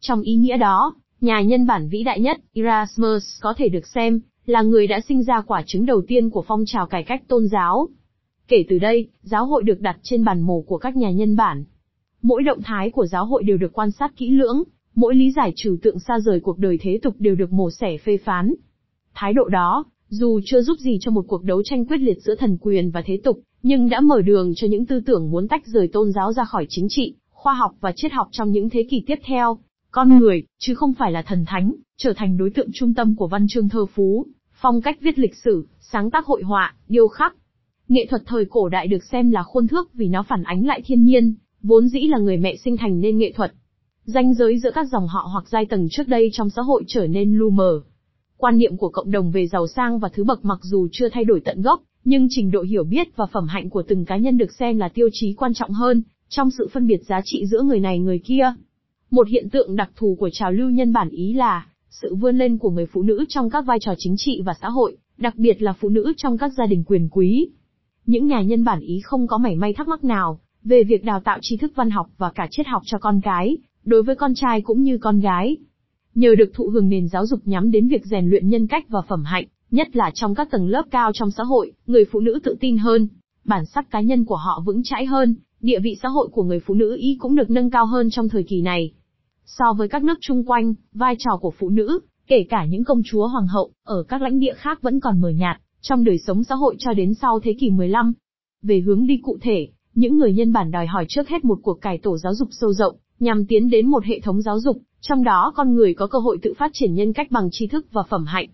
Trong 0.01 0.22
ý 0.22 0.36
nghĩa 0.36 0.58
đó, 0.58 0.96
nhà 1.22 1.41
nhân 1.41 1.65
bản 1.65 1.89
vĩ 1.89 2.03
đại 2.03 2.20
nhất, 2.20 2.38
Erasmus 2.53 3.24
có 3.41 3.53
thể 3.58 3.70
được 3.70 3.88
xem 3.88 4.20
là 4.46 4.62
người 4.62 4.88
đã 4.88 5.00
sinh 5.08 5.24
ra 5.24 5.41
quả 5.41 5.63
trứng 5.65 5.86
đầu 5.86 6.01
tiên 6.08 6.29
của 6.29 6.43
phong 6.48 6.63
trào 6.65 6.88
cải 6.88 7.03
cách 7.03 7.27
tôn 7.27 7.48
giáo. 7.48 7.88
Kể 8.48 8.65
từ 8.70 8.79
đây, 8.79 9.08
giáo 9.22 9.46
hội 9.46 9.63
được 9.63 9.81
đặt 9.81 9.98
trên 10.03 10.24
bàn 10.24 10.41
mổ 10.41 10.62
của 10.62 10.77
các 10.77 10.96
nhà 10.96 11.12
nhân 11.12 11.36
bản. 11.36 11.63
Mỗi 12.22 12.43
động 12.43 12.62
thái 12.62 12.89
của 12.91 13.05
giáo 13.05 13.25
hội 13.25 13.43
đều 13.43 13.58
được 13.58 13.74
quan 13.74 13.91
sát 13.91 14.17
kỹ 14.17 14.29
lưỡng, 14.29 14.63
mỗi 14.96 15.15
lý 15.15 15.31
giải 15.31 15.53
trừu 15.55 15.77
tượng 15.81 16.00
xa 16.00 16.20
rời 16.20 16.39
cuộc 16.39 16.58
đời 16.58 16.77
thế 16.81 17.00
tục 17.01 17.15
đều 17.20 17.36
được 17.36 17.53
mổ 17.53 17.72
xẻ 17.72 17.98
phê 17.98 18.17
phán. 18.17 18.53
Thái 19.13 19.34
độ 19.34 19.48
đó, 19.48 19.84
dù 20.10 20.39
chưa 20.46 20.62
giúp 20.62 20.79
gì 20.79 20.98
cho 21.01 21.12
một 21.12 21.25
cuộc 21.27 21.43
đấu 21.43 21.63
tranh 21.63 21.86
quyết 21.86 21.98
liệt 21.98 22.17
giữa 22.22 22.36
thần 22.36 22.58
quyền 22.62 22.91
và 22.91 23.03
thế 23.05 23.20
tục, 23.24 23.39
nhưng 23.63 23.89
đã 23.89 24.00
mở 24.00 24.22
đường 24.22 24.53
cho 24.55 24.67
những 24.67 24.86
tư 24.86 25.00
tưởng 25.05 25.31
muốn 25.31 25.48
tách 25.48 25.67
rời 25.67 25.88
tôn 25.88 26.12
giáo 26.12 26.34
ra 26.34 26.43
khỏi 26.43 26.65
chính 26.70 26.88
trị, 26.89 27.15
khoa 27.29 27.53
học 27.53 27.72
và 27.79 27.91
triết 27.96 28.12
học 28.12 28.27
trong 28.31 28.51
những 28.51 28.70
thế 28.70 28.88
kỷ 28.89 29.03
tiếp 29.08 29.20
theo. 29.25 29.58
Con 29.93 30.19
người, 30.19 30.43
chứ 30.60 30.75
không 30.75 30.93
phải 30.93 31.12
là 31.12 31.21
thần 31.21 31.45
thánh, 31.48 31.75
trở 31.98 32.13
thành 32.13 32.38
đối 32.38 32.50
tượng 32.50 32.69
trung 32.74 32.93
tâm 32.93 33.15
của 33.15 33.27
văn 33.27 33.45
chương 33.50 33.69
thơ 33.69 33.86
phú, 33.86 34.25
phong 34.62 34.81
cách 34.81 34.98
viết 35.01 35.19
lịch 35.19 35.36
sử, 35.36 35.67
sáng 35.79 36.12
tác 36.12 36.25
hội 36.25 36.43
họa, 36.43 36.75
điêu 36.88 37.07
khắc. 37.07 37.36
Nghệ 37.88 38.05
thuật 38.10 38.21
thời 38.25 38.45
cổ 38.45 38.69
đại 38.69 38.88
được 38.88 39.03
xem 39.03 39.31
là 39.31 39.43
khuôn 39.43 39.67
thước 39.67 39.93
vì 39.93 40.07
nó 40.07 40.24
phản 40.24 40.43
ánh 40.43 40.65
lại 40.65 40.81
thiên 40.86 41.03
nhiên, 41.03 41.36
vốn 41.63 41.88
dĩ 41.88 42.00
là 42.00 42.17
người 42.17 42.38
mẹ 42.38 42.55
sinh 42.55 42.77
thành 42.77 43.01
nên 43.01 43.17
nghệ 43.17 43.31
thuật. 43.36 43.53
Danh 44.03 44.33
giới 44.33 44.60
giữa 44.60 44.71
các 44.71 44.88
dòng 44.91 45.07
họ 45.07 45.29
hoặc 45.31 45.50
giai 45.50 45.65
tầng 45.65 45.88
trước 45.91 46.07
đây 46.07 46.29
trong 46.33 46.50
xã 46.50 46.62
hội 46.62 46.83
trở 46.88 47.07
nên 47.07 47.33
lu 47.33 47.50
mờ. 47.50 47.81
Quan 48.38 48.57
niệm 48.57 48.77
của 48.77 48.89
cộng 48.89 49.12
đồng 49.12 49.31
về 49.31 49.48
giàu 49.48 49.67
sang 49.67 50.00
và 50.00 50.10
thứ 50.13 50.24
bậc 50.24 50.45
mặc 50.45 50.60
dù 50.62 50.88
chưa 50.91 51.10
thay 51.10 51.24
đổi 51.24 51.41
tận 51.45 51.62
gốc, 51.62 51.81
nhưng 52.03 52.27
trình 52.29 52.51
độ 52.51 52.62
hiểu 52.62 52.83
biết 52.83 53.07
và 53.15 53.25
phẩm 53.25 53.48
hạnh 53.48 53.69
của 53.69 53.83
từng 53.88 54.05
cá 54.05 54.17
nhân 54.17 54.38
được 54.38 54.51
xem 54.60 54.77
là 54.77 54.89
tiêu 54.89 55.10
chí 55.12 55.33
quan 55.33 55.53
trọng 55.53 55.71
hơn, 55.71 56.01
trong 56.29 56.51
sự 56.51 56.67
phân 56.74 56.88
biệt 56.88 57.01
giá 57.07 57.21
trị 57.24 57.45
giữa 57.45 57.62
người 57.62 57.79
này 57.79 58.00
người 58.00 58.19
kia. 58.19 58.53
Một 59.12 59.27
hiện 59.27 59.50
tượng 59.50 59.75
đặc 59.75 59.91
thù 59.96 60.15
của 60.20 60.30
trào 60.34 60.51
lưu 60.51 60.70
nhân 60.70 60.94
bản 60.94 61.10
Ý 61.10 61.34
là, 61.34 61.65
sự 61.89 62.15
vươn 62.15 62.38
lên 62.38 62.58
của 62.58 62.70
người 62.70 62.86
phụ 62.86 63.01
nữ 63.01 63.25
trong 63.30 63.50
các 63.50 63.65
vai 63.65 63.80
trò 63.82 63.94
chính 63.98 64.15
trị 64.18 64.41
và 64.46 64.53
xã 64.62 64.70
hội, 64.70 64.98
đặc 65.18 65.36
biệt 65.38 65.62
là 65.62 65.74
phụ 65.74 65.89
nữ 65.89 66.13
trong 66.18 66.38
các 66.38 66.51
gia 66.58 66.65
đình 66.65 66.84
quyền 66.84 67.10
quý. 67.12 67.50
Những 68.06 68.27
nhà 68.27 68.41
nhân 68.41 68.63
bản 68.63 68.80
Ý 68.80 69.00
không 69.03 69.27
có 69.27 69.38
mảy 69.38 69.56
may 69.56 69.74
thắc 69.74 69.88
mắc 69.88 70.03
nào 70.03 70.39
về 70.63 70.84
việc 70.84 71.03
đào 71.03 71.20
tạo 71.20 71.38
tri 71.41 71.58
thức 71.58 71.72
văn 71.75 71.89
học 71.89 72.08
và 72.18 72.32
cả 72.36 72.48
triết 72.51 72.68
học 72.68 72.82
cho 72.86 72.98
con 72.98 73.22
cái, 73.24 73.58
đối 73.86 74.03
với 74.03 74.15
con 74.15 74.34
trai 74.36 74.62
cũng 74.62 74.84
như 74.84 74.98
con 74.98 75.20
gái. 75.20 75.58
Nhờ 76.15 76.36
được 76.38 76.51
thụ 76.53 76.70
hưởng 76.70 76.89
nền 76.89 77.08
giáo 77.08 77.25
dục 77.25 77.39
nhắm 77.46 77.72
đến 77.72 77.88
việc 77.88 78.06
rèn 78.06 78.30
luyện 78.30 78.50
nhân 78.50 78.68
cách 78.68 78.86
và 78.89 79.01
phẩm 79.08 79.24
hạnh, 79.24 79.46
nhất 79.72 79.96
là 79.96 80.12
trong 80.13 80.36
các 80.36 80.51
tầng 80.51 80.68
lớp 80.68 80.84
cao 80.91 81.12
trong 81.13 81.32
xã 81.32 81.44
hội, 81.44 81.72
người 81.88 82.06
phụ 82.12 82.20
nữ 82.20 82.39
tự 82.44 82.56
tin 82.60 82.77
hơn, 82.77 83.08
bản 83.46 83.65
sắc 83.65 83.91
cá 83.91 84.01
nhân 84.01 84.25
của 84.25 84.36
họ 84.36 84.63
vững 84.65 84.84
chãi 84.84 85.06
hơn, 85.06 85.36
địa 85.62 85.80
vị 85.80 85.98
xã 86.03 86.10
hội 86.10 86.27
của 86.32 86.44
người 86.44 86.60
phụ 86.60 86.74
nữ 86.74 86.98
Ý 87.00 87.18
cũng 87.20 87.36
được 87.36 87.50
nâng 87.50 87.70
cao 87.70 87.86
hơn 87.86 88.10
trong 88.10 88.30
thời 88.30 88.44
kỳ 88.44 88.62
này. 88.62 88.94
So 89.58 89.74
với 89.74 89.88
các 89.88 90.03
nước 90.03 90.17
chung 90.22 90.43
quanh, 90.46 90.74
vai 90.93 91.15
trò 91.20 91.38
của 91.41 91.51
phụ 91.60 91.70
nữ, 91.70 92.00
kể 92.27 92.46
cả 92.50 92.65
những 92.65 92.84
công 92.84 93.01
chúa 93.05 93.27
hoàng 93.27 93.48
hậu, 93.48 93.72
ở 93.84 94.03
các 94.03 94.22
lãnh 94.22 94.39
địa 94.39 94.53
khác 94.53 94.81
vẫn 94.81 95.00
còn 95.00 95.22
mờ 95.22 95.29
nhạt, 95.29 95.62
trong 95.81 96.03
đời 96.03 96.17
sống 96.17 96.43
xã 96.43 96.55
hội 96.55 96.75
cho 96.79 96.93
đến 96.93 97.13
sau 97.13 97.39
thế 97.39 97.55
kỷ 97.60 97.70
15. 97.70 98.13
Về 98.62 98.79
hướng 98.79 99.08
đi 99.08 99.20
cụ 99.24 99.38
thể, 99.41 99.67
những 99.96 100.17
người 100.17 100.34
nhân 100.34 100.53
bản 100.53 100.72
đòi 100.72 100.88
hỏi 100.88 101.05
trước 101.10 101.29
hết 101.29 101.46
một 101.46 101.60
cuộc 101.63 101.81
cải 101.81 101.98
tổ 101.98 102.17
giáo 102.17 102.34
dục 102.34 102.48
sâu 102.51 102.74
rộng, 102.74 102.96
nhằm 103.20 103.46
tiến 103.46 103.70
đến 103.70 103.88
một 103.88 104.05
hệ 104.05 104.20
thống 104.20 104.41
giáo 104.41 104.60
dục, 104.60 104.77
trong 105.01 105.24
đó 105.24 105.53
con 105.55 105.75
người 105.75 105.93
có 105.93 106.08
cơ 106.08 106.20
hội 106.20 106.38
tự 106.41 106.53
phát 106.58 106.72
triển 106.74 106.93
nhân 106.93 107.13
cách 107.13 107.31
bằng 107.31 107.50
tri 107.51 107.67
thức 107.67 107.86
và 107.91 108.03
phẩm 108.10 108.25
hạnh. 108.25 108.50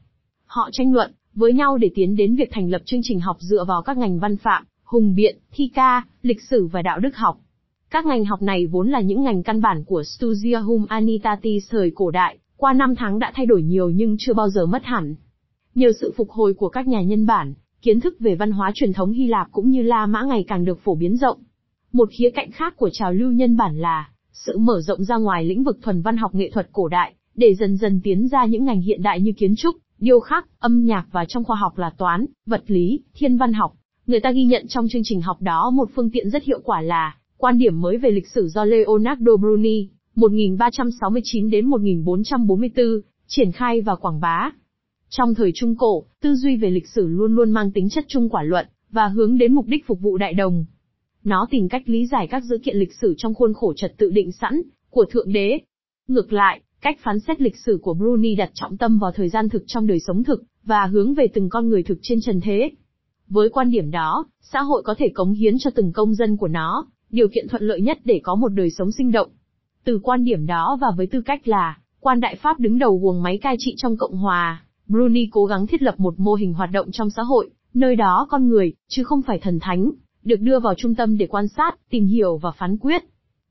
Họ 0.46 0.70
tranh 0.72 0.94
luận 0.94 1.12
với 1.34 1.54
nhau 1.54 1.78
để 1.78 1.90
tiến 1.96 2.16
đến 2.16 2.36
việc 2.36 2.50
thành 2.52 2.70
lập 2.70 2.82
chương 2.86 3.00
trình 3.04 3.20
học 3.20 3.38
dựa 3.40 3.66
vào 3.68 3.82
các 3.82 3.98
ngành 3.98 4.20
văn 4.20 4.38
phạm, 4.38 4.66
hùng 4.84 5.16
biện, 5.16 5.38
thi 5.52 5.72
ca, 5.74 6.04
lịch 6.22 6.42
sử 6.42 6.68
và 6.68 6.82
đạo 6.82 7.00
đức 7.00 7.16
học. 7.16 7.38
Các 7.90 8.06
ngành 8.06 8.26
học 8.26 8.42
này 8.42 8.66
vốn 8.66 8.90
là 8.90 9.02
những 9.02 9.24
ngành 9.24 9.44
căn 9.44 9.62
bản 9.62 9.84
của 9.84 10.04
Studia 10.04 10.56
Humanitatis 10.56 11.72
thời 11.72 11.92
cổ 11.96 12.12
đại, 12.12 12.38
qua 12.58 12.74
năm 12.74 12.96
tháng 12.96 13.20
đã 13.20 13.32
thay 13.36 13.46
đổi 13.46 13.62
nhiều 13.62 13.90
nhưng 13.90 14.16
chưa 14.20 14.34
bao 14.34 14.50
giờ 14.50 14.66
mất 14.66 14.84
hẳn. 14.86 15.16
Nhờ 15.76 15.92
sự 16.02 16.14
phục 16.18 16.30
hồi 16.30 16.54
của 16.54 16.70
các 16.70 16.88
nhà 16.88 17.02
nhân 17.02 17.26
bản, 17.26 17.54
kiến 17.82 18.00
thức 18.00 18.20
về 18.20 18.36
văn 18.36 18.52
hóa 18.52 18.72
truyền 18.76 18.94
thống 18.94 19.12
Hy 19.12 19.28
Lạp 19.28 19.48
cũng 19.52 19.70
như 19.70 19.82
La 19.82 20.06
Mã 20.06 20.24
ngày 20.24 20.46
càng 20.48 20.66
được 20.66 20.80
phổ 20.84 20.96
biến 20.96 21.18
rộng. 21.18 21.38
Một 21.94 22.10
khía 22.18 22.30
cạnh 22.30 22.52
khác 22.52 22.74
của 22.78 22.90
trào 22.94 23.14
lưu 23.14 23.32
nhân 23.32 23.58
bản 23.58 23.78
là 23.78 24.10
sự 24.32 24.58
mở 24.58 24.82
rộng 24.82 25.04
ra 25.04 25.18
ngoài 25.18 25.46
lĩnh 25.46 25.64
vực 25.64 25.80
thuần 25.82 26.02
văn 26.02 26.18
học 26.18 26.36
nghệ 26.36 26.50
thuật 26.54 26.70
cổ 26.72 26.88
đại, 26.88 27.14
để 27.36 27.56
dần 27.56 27.78
dần 27.78 28.02
tiến 28.04 28.28
ra 28.28 28.46
những 28.46 28.66
ngành 28.66 28.82
hiện 28.82 29.02
đại 29.02 29.22
như 29.22 29.32
kiến 29.38 29.56
trúc, 29.56 29.76
điêu 30.00 30.20
khắc, 30.20 30.48
âm 30.60 30.86
nhạc 30.86 31.06
và 31.12 31.26
trong 31.26 31.44
khoa 31.44 31.56
học 31.56 31.78
là 31.78 31.90
toán, 31.98 32.26
vật 32.46 32.64
lý, 32.68 33.00
thiên 33.14 33.38
văn 33.38 33.54
học. 33.54 33.74
Người 34.08 34.20
ta 34.20 34.32
ghi 34.32 34.44
nhận 34.44 34.68
trong 34.68 34.88
chương 34.90 35.02
trình 35.06 35.22
học 35.22 35.42
đó 35.42 35.70
một 35.70 35.90
phương 35.96 36.10
tiện 36.10 36.30
rất 36.30 36.44
hiệu 36.44 36.60
quả 36.64 36.82
là 36.82 37.17
quan 37.38 37.58
điểm 37.58 37.82
mới 37.82 37.98
về 37.98 38.12
lịch 38.12 38.28
sử 38.28 38.48
do 38.48 38.66
Leonardo 38.66 39.38
Bruni, 39.38 39.90
1369 40.16 41.50
đến 41.50 41.66
1444, 41.66 43.02
triển 43.28 43.52
khai 43.52 43.82
và 43.82 43.96
quảng 43.96 44.20
bá. 44.20 44.52
Trong 45.10 45.36
thời 45.36 45.52
Trung 45.56 45.76
Cổ, 45.76 46.06
tư 46.22 46.36
duy 46.36 46.58
về 46.58 46.70
lịch 46.70 46.88
sử 46.88 47.08
luôn 47.08 47.36
luôn 47.36 47.52
mang 47.52 47.72
tính 47.72 47.90
chất 47.90 48.06
trung 48.08 48.30
quả 48.30 48.44
luận, 48.44 48.66
và 48.92 49.08
hướng 49.08 49.38
đến 49.38 49.54
mục 49.54 49.66
đích 49.66 49.88
phục 49.88 50.00
vụ 50.02 50.18
đại 50.18 50.34
đồng. 50.34 50.66
Nó 51.24 51.48
tìm 51.50 51.70
cách 51.70 51.84
lý 51.86 52.06
giải 52.06 52.28
các 52.28 52.44
dữ 52.44 52.58
kiện 52.58 52.78
lịch 52.78 52.94
sử 53.02 53.14
trong 53.18 53.34
khuôn 53.34 53.54
khổ 53.54 53.74
trật 53.74 53.98
tự 53.98 54.10
định 54.10 54.32
sẵn, 54.32 54.62
của 54.90 55.06
Thượng 55.10 55.32
Đế. 55.34 55.60
Ngược 56.08 56.34
lại, 56.34 56.62
cách 56.82 56.98
phán 57.04 57.20
xét 57.20 57.42
lịch 57.42 57.58
sử 57.66 57.80
của 57.82 57.94
Bruni 57.94 58.36
đặt 58.36 58.52
trọng 58.54 58.78
tâm 58.78 59.00
vào 59.00 59.12
thời 59.12 59.30
gian 59.30 59.50
thực 59.50 59.64
trong 59.68 59.88
đời 59.88 60.00
sống 60.00 60.24
thực, 60.24 60.44
và 60.64 60.86
hướng 60.86 61.14
về 61.14 61.28
từng 61.34 61.50
con 61.50 61.70
người 61.70 61.84
thực 61.84 61.98
trên 62.02 62.22
trần 62.22 62.42
thế. 62.42 62.72
Với 63.30 63.50
quan 63.50 63.72
điểm 63.72 63.92
đó, 63.92 64.26
xã 64.42 64.62
hội 64.62 64.84
có 64.86 64.96
thể 64.98 65.10
cống 65.10 65.34
hiến 65.34 65.58
cho 65.60 65.70
từng 65.76 65.92
công 65.92 66.14
dân 66.14 66.38
của 66.38 66.48
nó, 66.48 66.88
điều 67.10 67.28
kiện 67.28 67.48
thuận 67.48 67.64
lợi 67.64 67.82
nhất 67.82 68.00
để 68.04 68.20
có 68.24 68.36
một 68.36 68.50
đời 68.50 68.70
sống 68.70 68.92
sinh 68.92 69.12
động. 69.12 69.30
Từ 69.84 70.00
quan 70.04 70.24
điểm 70.24 70.46
đó 70.46 70.78
và 70.82 70.88
với 70.98 71.08
tư 71.08 71.22
cách 71.22 71.48
là 71.48 71.78
quan 72.00 72.20
đại 72.20 72.36
pháp 72.36 72.60
đứng 72.60 72.80
đầu 72.80 72.98
guồng 72.98 73.24
máy 73.24 73.38
cai 73.38 73.56
trị 73.60 73.74
trong 73.78 73.98
Cộng 73.98 74.18
hòa, 74.18 74.64
Bruni 74.88 75.28
cố 75.32 75.46
gắng 75.46 75.68
thiết 75.68 75.82
lập 75.82 76.00
một 76.00 76.20
mô 76.20 76.34
hình 76.34 76.54
hoạt 76.54 76.70
động 76.72 76.92
trong 76.92 77.10
xã 77.10 77.22
hội, 77.22 77.50
nơi 77.74 77.96
đó 77.96 78.28
con 78.30 78.48
người, 78.48 78.74
chứ 78.88 79.04
không 79.04 79.22
phải 79.22 79.40
thần 79.40 79.60
thánh, 79.60 79.92
được 80.24 80.40
đưa 80.40 80.60
vào 80.60 80.74
trung 80.78 80.96
tâm 80.96 81.18
để 81.18 81.28
quan 81.28 81.48
sát, 81.48 81.72
tìm 81.90 82.06
hiểu 82.06 82.38
và 82.38 82.52
phán 82.52 82.78
quyết. 82.78 83.04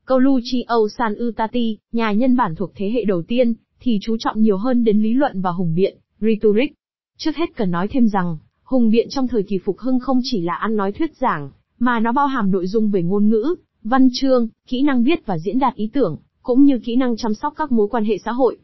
Colucci 0.06 0.64
San 0.98 1.14
Utati, 1.28 1.78
nhà 1.92 2.12
nhân 2.12 2.36
bản 2.36 2.54
thuộc 2.54 2.70
thế 2.74 2.90
hệ 2.90 3.04
đầu 3.04 3.22
tiên, 3.22 3.54
thì 3.80 3.98
chú 4.02 4.16
trọng 4.18 4.42
nhiều 4.42 4.56
hơn 4.56 4.84
đến 4.84 5.02
lý 5.02 5.14
luận 5.14 5.40
và 5.40 5.50
hùng 5.50 5.74
biện, 5.74 5.98
rhetoric. 6.20 6.72
Trước 7.18 7.36
hết 7.36 7.56
cần 7.56 7.70
nói 7.70 7.88
thêm 7.88 8.08
rằng, 8.08 8.38
hùng 8.62 8.90
biện 8.90 9.06
trong 9.10 9.28
thời 9.28 9.42
kỳ 9.42 9.58
phục 9.64 9.78
hưng 9.78 10.00
không 10.00 10.20
chỉ 10.22 10.40
là 10.40 10.54
ăn 10.54 10.76
nói 10.76 10.92
thuyết 10.92 11.16
giảng, 11.16 11.50
mà 11.78 12.00
nó 12.00 12.12
bao 12.12 12.26
hàm 12.26 12.50
nội 12.50 12.66
dung 12.66 12.90
về 12.90 13.02
ngôn 13.02 13.28
ngữ, 13.28 13.54
văn 13.82 14.08
chương, 14.12 14.48
kỹ 14.68 14.82
năng 14.82 15.02
viết 15.02 15.26
và 15.26 15.38
diễn 15.38 15.58
đạt 15.58 15.74
ý 15.74 15.90
tưởng, 15.92 16.16
cũng 16.42 16.64
như 16.64 16.78
kỹ 16.84 16.96
năng 16.96 17.16
chăm 17.16 17.34
sóc 17.34 17.54
các 17.56 17.72
mối 17.72 17.88
quan 17.88 18.04
hệ 18.04 18.18
xã 18.24 18.32
hội. 18.32 18.58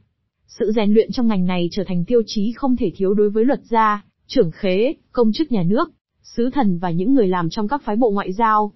Sự 0.46 0.72
rèn 0.76 0.92
luyện 0.92 1.12
trong 1.12 1.26
ngành 1.26 1.46
này 1.46 1.68
trở 1.72 1.84
thành 1.86 2.04
tiêu 2.04 2.22
chí 2.26 2.52
không 2.52 2.76
thể 2.76 2.92
thiếu 2.96 3.14
đối 3.14 3.30
với 3.30 3.44
luật 3.44 3.60
gia, 3.70 4.04
trưởng 4.26 4.50
khế, 4.50 4.94
công 5.12 5.32
chức 5.32 5.52
nhà 5.52 5.62
nước, 5.62 5.90
sứ 6.22 6.50
thần 6.50 6.78
và 6.78 6.90
những 6.90 7.14
người 7.14 7.28
làm 7.28 7.50
trong 7.50 7.68
các 7.68 7.82
phái 7.84 7.96
bộ 7.96 8.10
ngoại 8.10 8.32
giao. 8.32 8.72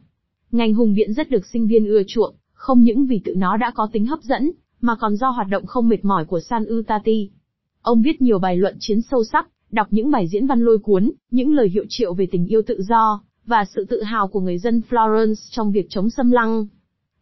Ngành 0.51 0.75
hùng 0.75 0.95
biện 0.95 1.13
rất 1.13 1.31
được 1.31 1.47
sinh 1.47 1.67
viên 1.67 1.87
ưa 1.87 2.03
chuộng, 2.07 2.35
không 2.53 2.83
những 2.83 3.07
vì 3.07 3.21
tự 3.25 3.35
nó 3.35 3.57
đã 3.57 3.73
có 3.75 3.89
tính 3.93 4.07
hấp 4.07 4.23
dẫn, 4.23 4.53
mà 4.81 4.97
còn 5.01 5.17
do 5.17 5.31
hoạt 5.31 5.49
động 5.51 5.67
không 5.67 5.89
mệt 5.89 6.05
mỏi 6.05 6.25
của 6.25 6.41
San 6.41 6.65
Utati. 6.79 7.31
Ông 7.83 8.03
viết 8.03 8.23
nhiều 8.23 8.39
bài 8.39 8.57
luận 8.57 8.77
chiến 8.81 9.01
sâu 9.01 9.25
sắc, 9.25 9.49
đọc 9.71 9.87
những 9.91 10.11
bài 10.11 10.29
diễn 10.29 10.47
văn 10.47 10.61
lôi 10.61 10.79
cuốn, 10.79 11.13
những 11.31 11.55
lời 11.55 11.69
hiệu 11.69 11.85
triệu 11.89 12.15
về 12.15 12.27
tình 12.27 12.47
yêu 12.47 12.63
tự 12.67 12.83
do, 12.83 13.21
và 13.47 13.65
sự 13.75 13.87
tự 13.89 14.03
hào 14.03 14.29
của 14.29 14.41
người 14.41 14.59
dân 14.59 14.83
Florence 14.91 15.35
trong 15.51 15.73
việc 15.73 15.87
chống 15.91 16.11
xâm 16.11 16.31
lăng. 16.31 16.67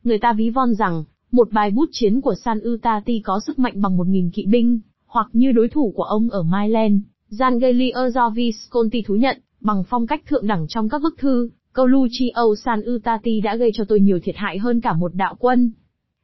Người 0.05 0.19
ta 0.19 0.33
ví 0.33 0.51
von 0.51 0.75
rằng, 0.75 1.05
một 1.33 1.53
bài 1.53 1.71
bút 1.71 1.89
chiến 1.93 2.21
của 2.21 2.35
San 2.45 2.59
Utati 2.69 3.21
có 3.21 3.41
sức 3.47 3.59
mạnh 3.59 3.83
bằng 3.83 3.97
một 3.97 4.07
nghìn 4.07 4.31
kỵ 4.31 4.47
binh, 4.47 4.81
hoặc 5.07 5.27
như 5.33 5.53
đối 5.53 5.69
thủ 5.69 5.93
của 5.97 6.03
ông 6.03 6.31
ở 6.31 6.43
Milan, 6.43 7.01
Gian 7.29 7.59
Galileo 7.59 8.11
do 8.11 8.31
Visconti 8.31 9.03
thú 9.03 9.15
nhận, 9.15 9.41
bằng 9.61 9.85
phong 9.89 10.07
cách 10.07 10.27
thượng 10.27 10.47
đẳng 10.47 10.67
trong 10.69 10.89
các 10.89 11.03
bức 11.03 11.19
thư, 11.19 11.51
Coluccio 11.75 12.55
San 12.65 12.81
Utati 12.95 13.41
đã 13.41 13.57
gây 13.57 13.71
cho 13.75 13.85
tôi 13.85 14.01
nhiều 14.01 14.19
thiệt 14.23 14.37
hại 14.37 14.59
hơn 14.59 14.81
cả 14.81 14.93
một 14.93 15.15
đạo 15.15 15.37
quân. 15.39 15.73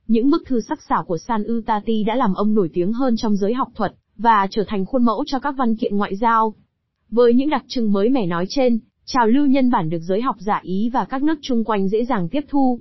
Những 0.07 0.31
bức 0.31 0.43
thư 0.47 0.61
sắc 0.61 0.83
sảo 0.89 1.05
của 1.05 1.19
San 1.19 1.43
Utati 1.43 2.05
đã 2.05 2.15
làm 2.15 2.35
ông 2.35 2.55
nổi 2.55 2.71
tiếng 2.73 2.93
hơn 2.93 3.15
trong 3.17 3.37
giới 3.37 3.55
học 3.55 3.69
thuật, 3.75 3.95
và 4.17 4.47
trở 4.51 4.65
thành 4.67 4.85
khuôn 4.85 5.05
mẫu 5.05 5.25
cho 5.27 5.39
các 5.39 5.55
văn 5.59 5.77
kiện 5.77 5.97
ngoại 5.97 6.17
giao. 6.17 6.55
Với 7.11 7.35
những 7.35 7.51
đặc 7.51 7.65
trưng 7.69 7.93
mới 7.93 8.09
mẻ 8.09 8.27
nói 8.27 8.47
trên, 8.49 8.79
trào 9.13 9.27
lưu 9.27 9.47
nhân 9.47 9.71
bản 9.71 9.91
được 9.91 9.99
giới 10.03 10.23
học 10.23 10.37
giả 10.39 10.61
Ý 10.63 10.91
và 10.93 11.05
các 11.05 11.23
nước 11.23 11.39
chung 11.43 11.65
quanh 11.65 11.89
dễ 11.89 12.05
dàng 12.05 12.29
tiếp 12.29 12.45
thu. 12.49 12.81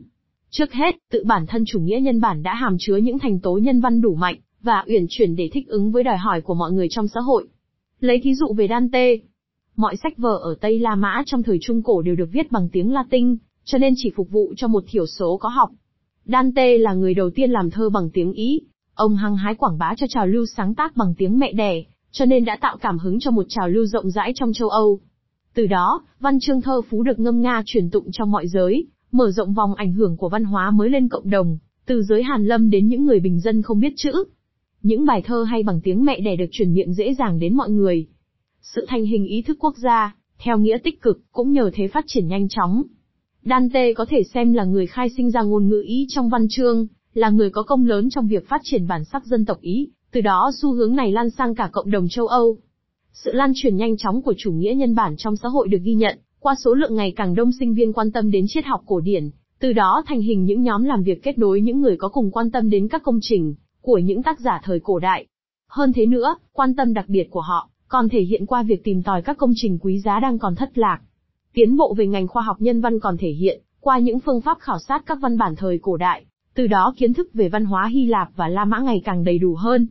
Trước 0.49 0.73
hết, 0.73 0.95
tự 1.11 1.23
bản 1.25 1.45
thân 1.47 1.63
chủ 1.67 1.79
nghĩa 1.79 1.99
nhân 2.01 2.21
bản 2.21 2.43
đã 2.43 2.55
hàm 2.55 2.75
chứa 2.79 2.95
những 2.95 3.19
thành 3.19 3.39
tố 3.39 3.57
nhân 3.57 3.81
văn 3.81 4.01
đủ 4.01 4.15
mạnh, 4.15 4.35
và 4.61 4.83
uyển 4.87 5.05
chuyển 5.09 5.35
để 5.35 5.49
thích 5.53 5.67
ứng 5.67 5.91
với 5.91 6.03
đòi 6.03 6.17
hỏi 6.17 6.41
của 6.41 6.53
mọi 6.53 6.71
người 6.71 6.87
trong 6.89 7.07
xã 7.07 7.19
hội. 7.19 7.47
Lấy 7.99 8.19
thí 8.23 8.35
dụ 8.35 8.53
về 8.53 8.67
Dante. 8.69 9.15
Mọi 9.75 9.95
sách 9.95 10.17
vở 10.17 10.39
ở 10.43 10.55
Tây 10.61 10.79
La 10.79 10.95
Mã 10.95 11.23
trong 11.25 11.43
thời 11.43 11.57
Trung 11.61 11.83
Cổ 11.83 12.01
đều 12.01 12.15
được 12.15 12.29
viết 12.31 12.51
bằng 12.51 12.69
tiếng 12.71 12.93
Latin, 12.93 13.37
cho 13.63 13.77
nên 13.77 13.93
chỉ 13.97 14.11
phục 14.15 14.29
vụ 14.29 14.53
cho 14.57 14.67
một 14.67 14.83
thiểu 14.87 15.05
số 15.05 15.37
có 15.37 15.49
học. 15.49 15.69
Dante 16.25 16.77
là 16.77 16.93
người 16.93 17.13
đầu 17.13 17.29
tiên 17.29 17.51
làm 17.51 17.69
thơ 17.69 17.89
bằng 17.89 18.09
tiếng 18.13 18.33
Ý. 18.33 18.61
Ông 18.93 19.15
hăng 19.15 19.35
hái 19.35 19.55
quảng 19.55 19.77
bá 19.77 19.93
cho 19.97 20.07
trào 20.09 20.27
lưu 20.27 20.45
sáng 20.45 20.75
tác 20.75 20.95
bằng 20.95 21.13
tiếng 21.17 21.39
mẹ 21.39 21.53
đẻ, 21.53 21.83
cho 22.11 22.25
nên 22.25 22.45
đã 22.45 22.57
tạo 22.61 22.77
cảm 22.77 22.97
hứng 22.97 23.19
cho 23.19 23.31
một 23.31 23.45
trào 23.49 23.69
lưu 23.69 23.85
rộng 23.85 24.09
rãi 24.09 24.31
trong 24.35 24.53
châu 24.53 24.69
Âu. 24.69 24.99
Từ 25.59 25.67
đó, 25.67 26.01
văn 26.19 26.39
chương 26.39 26.61
thơ 26.61 26.81
phú 26.89 27.03
được 27.03 27.19
ngâm 27.19 27.41
nga 27.41 27.63
truyền 27.65 27.89
tụng 27.89 28.11
trong 28.11 28.31
mọi 28.31 28.47
giới, 28.47 28.87
mở 29.11 29.31
rộng 29.31 29.53
vòng 29.53 29.75
ảnh 29.75 29.93
hưởng 29.93 30.17
của 30.17 30.29
văn 30.29 30.43
hóa 30.43 30.71
mới 30.71 30.89
lên 30.89 31.09
cộng 31.09 31.29
đồng, 31.29 31.57
từ 31.85 32.01
giới 32.03 32.23
Hàn 32.23 32.45
Lâm 32.45 32.69
đến 32.69 32.87
những 32.87 33.05
người 33.05 33.19
bình 33.19 33.39
dân 33.39 33.61
không 33.61 33.79
biết 33.79 33.93
chữ. 33.95 34.11
Những 34.81 35.05
bài 35.05 35.21
thơ 35.25 35.43
hay 35.43 35.63
bằng 35.63 35.81
tiếng 35.83 36.05
mẹ 36.05 36.19
đẻ 36.19 36.35
được 36.35 36.45
truyền 36.51 36.73
miệng 36.73 36.93
dễ 36.93 37.13
dàng 37.13 37.39
đến 37.39 37.55
mọi 37.55 37.69
người. 37.69 38.07
Sự 38.61 38.85
thành 38.87 39.05
hình 39.05 39.25
ý 39.25 39.41
thức 39.41 39.57
quốc 39.59 39.77
gia, 39.77 40.15
theo 40.37 40.57
nghĩa 40.57 40.77
tích 40.77 41.01
cực, 41.01 41.21
cũng 41.31 41.51
nhờ 41.51 41.71
thế 41.73 41.87
phát 41.87 42.05
triển 42.07 42.27
nhanh 42.27 42.47
chóng. 42.49 42.83
Dante 43.43 43.93
có 43.93 44.05
thể 44.09 44.23
xem 44.33 44.53
là 44.53 44.63
người 44.63 44.87
khai 44.87 45.09
sinh 45.17 45.31
ra 45.31 45.41
ngôn 45.41 45.69
ngữ 45.69 45.83
Ý 45.85 46.05
trong 46.09 46.29
văn 46.29 46.47
chương, 46.49 46.87
là 47.13 47.29
người 47.29 47.49
có 47.49 47.63
công 47.63 47.85
lớn 47.85 48.09
trong 48.09 48.27
việc 48.27 48.47
phát 48.47 48.61
triển 48.63 48.87
bản 48.87 49.05
sắc 49.05 49.25
dân 49.25 49.45
tộc 49.45 49.61
Ý, 49.61 49.89
từ 50.11 50.21
đó 50.21 50.51
xu 50.61 50.73
hướng 50.73 50.95
này 50.95 51.11
lan 51.11 51.29
sang 51.29 51.55
cả 51.55 51.69
cộng 51.71 51.91
đồng 51.91 52.07
châu 52.09 52.27
Âu. 52.27 52.57
Sự 53.13 53.31
lan 53.33 53.51
truyền 53.55 53.75
nhanh 53.75 53.97
chóng 53.97 54.21
của 54.21 54.33
chủ 54.37 54.51
nghĩa 54.51 54.73
nhân 54.73 54.95
bản 54.95 55.15
trong 55.17 55.35
xã 55.35 55.49
hội 55.49 55.67
được 55.67 55.81
ghi 55.81 55.93
nhận, 55.93 56.19
qua 56.39 56.55
số 56.63 56.73
lượng 56.73 56.95
ngày 56.95 57.13
càng 57.15 57.35
đông 57.35 57.51
sinh 57.59 57.73
viên 57.73 57.93
quan 57.93 58.11
tâm 58.11 58.31
đến 58.31 58.45
triết 58.47 58.65
học 58.65 58.81
cổ 58.85 58.99
điển, 58.99 59.29
từ 59.59 59.73
đó 59.73 60.03
thành 60.07 60.21
hình 60.21 60.43
những 60.43 60.63
nhóm 60.63 60.83
làm 60.83 61.03
việc 61.03 61.23
kết 61.23 61.37
nối 61.37 61.61
những 61.61 61.81
người 61.81 61.97
có 61.97 62.09
cùng 62.09 62.31
quan 62.31 62.51
tâm 62.51 62.69
đến 62.69 62.87
các 62.87 63.03
công 63.03 63.19
trình 63.21 63.55
của 63.81 63.97
những 63.97 64.23
tác 64.23 64.39
giả 64.39 64.61
thời 64.63 64.79
cổ 64.79 64.99
đại. 64.99 65.27
Hơn 65.69 65.93
thế 65.93 66.05
nữa, 66.05 66.35
quan 66.53 66.75
tâm 66.75 66.93
đặc 66.93 67.05
biệt 67.07 67.27
của 67.29 67.41
họ 67.41 67.69
còn 67.87 68.09
thể 68.09 68.21
hiện 68.21 68.45
qua 68.45 68.63
việc 68.63 68.83
tìm 68.83 69.03
tòi 69.03 69.21
các 69.21 69.37
công 69.37 69.51
trình 69.55 69.77
quý 69.81 69.99
giá 69.99 70.19
đang 70.19 70.39
còn 70.39 70.55
thất 70.55 70.77
lạc. 70.77 70.99
Tiến 71.53 71.77
bộ 71.77 71.93
về 71.97 72.07
ngành 72.07 72.27
khoa 72.27 72.43
học 72.43 72.57
nhân 72.59 72.81
văn 72.81 72.99
còn 72.99 73.17
thể 73.17 73.29
hiện 73.29 73.61
qua 73.79 73.99
những 73.99 74.19
phương 74.19 74.41
pháp 74.41 74.57
khảo 74.59 74.79
sát 74.79 75.03
các 75.05 75.17
văn 75.21 75.37
bản 75.37 75.55
thời 75.55 75.79
cổ 75.81 75.97
đại, 75.97 76.25
từ 76.55 76.67
đó 76.67 76.93
kiến 76.97 77.13
thức 77.13 77.29
về 77.33 77.49
văn 77.49 77.65
hóa 77.65 77.87
Hy 77.87 78.05
Lạp 78.05 78.27
và 78.35 78.47
La 78.47 78.65
Mã 78.65 78.79
ngày 78.79 79.01
càng 79.05 79.23
đầy 79.23 79.39
đủ 79.39 79.55
hơn. 79.55 79.87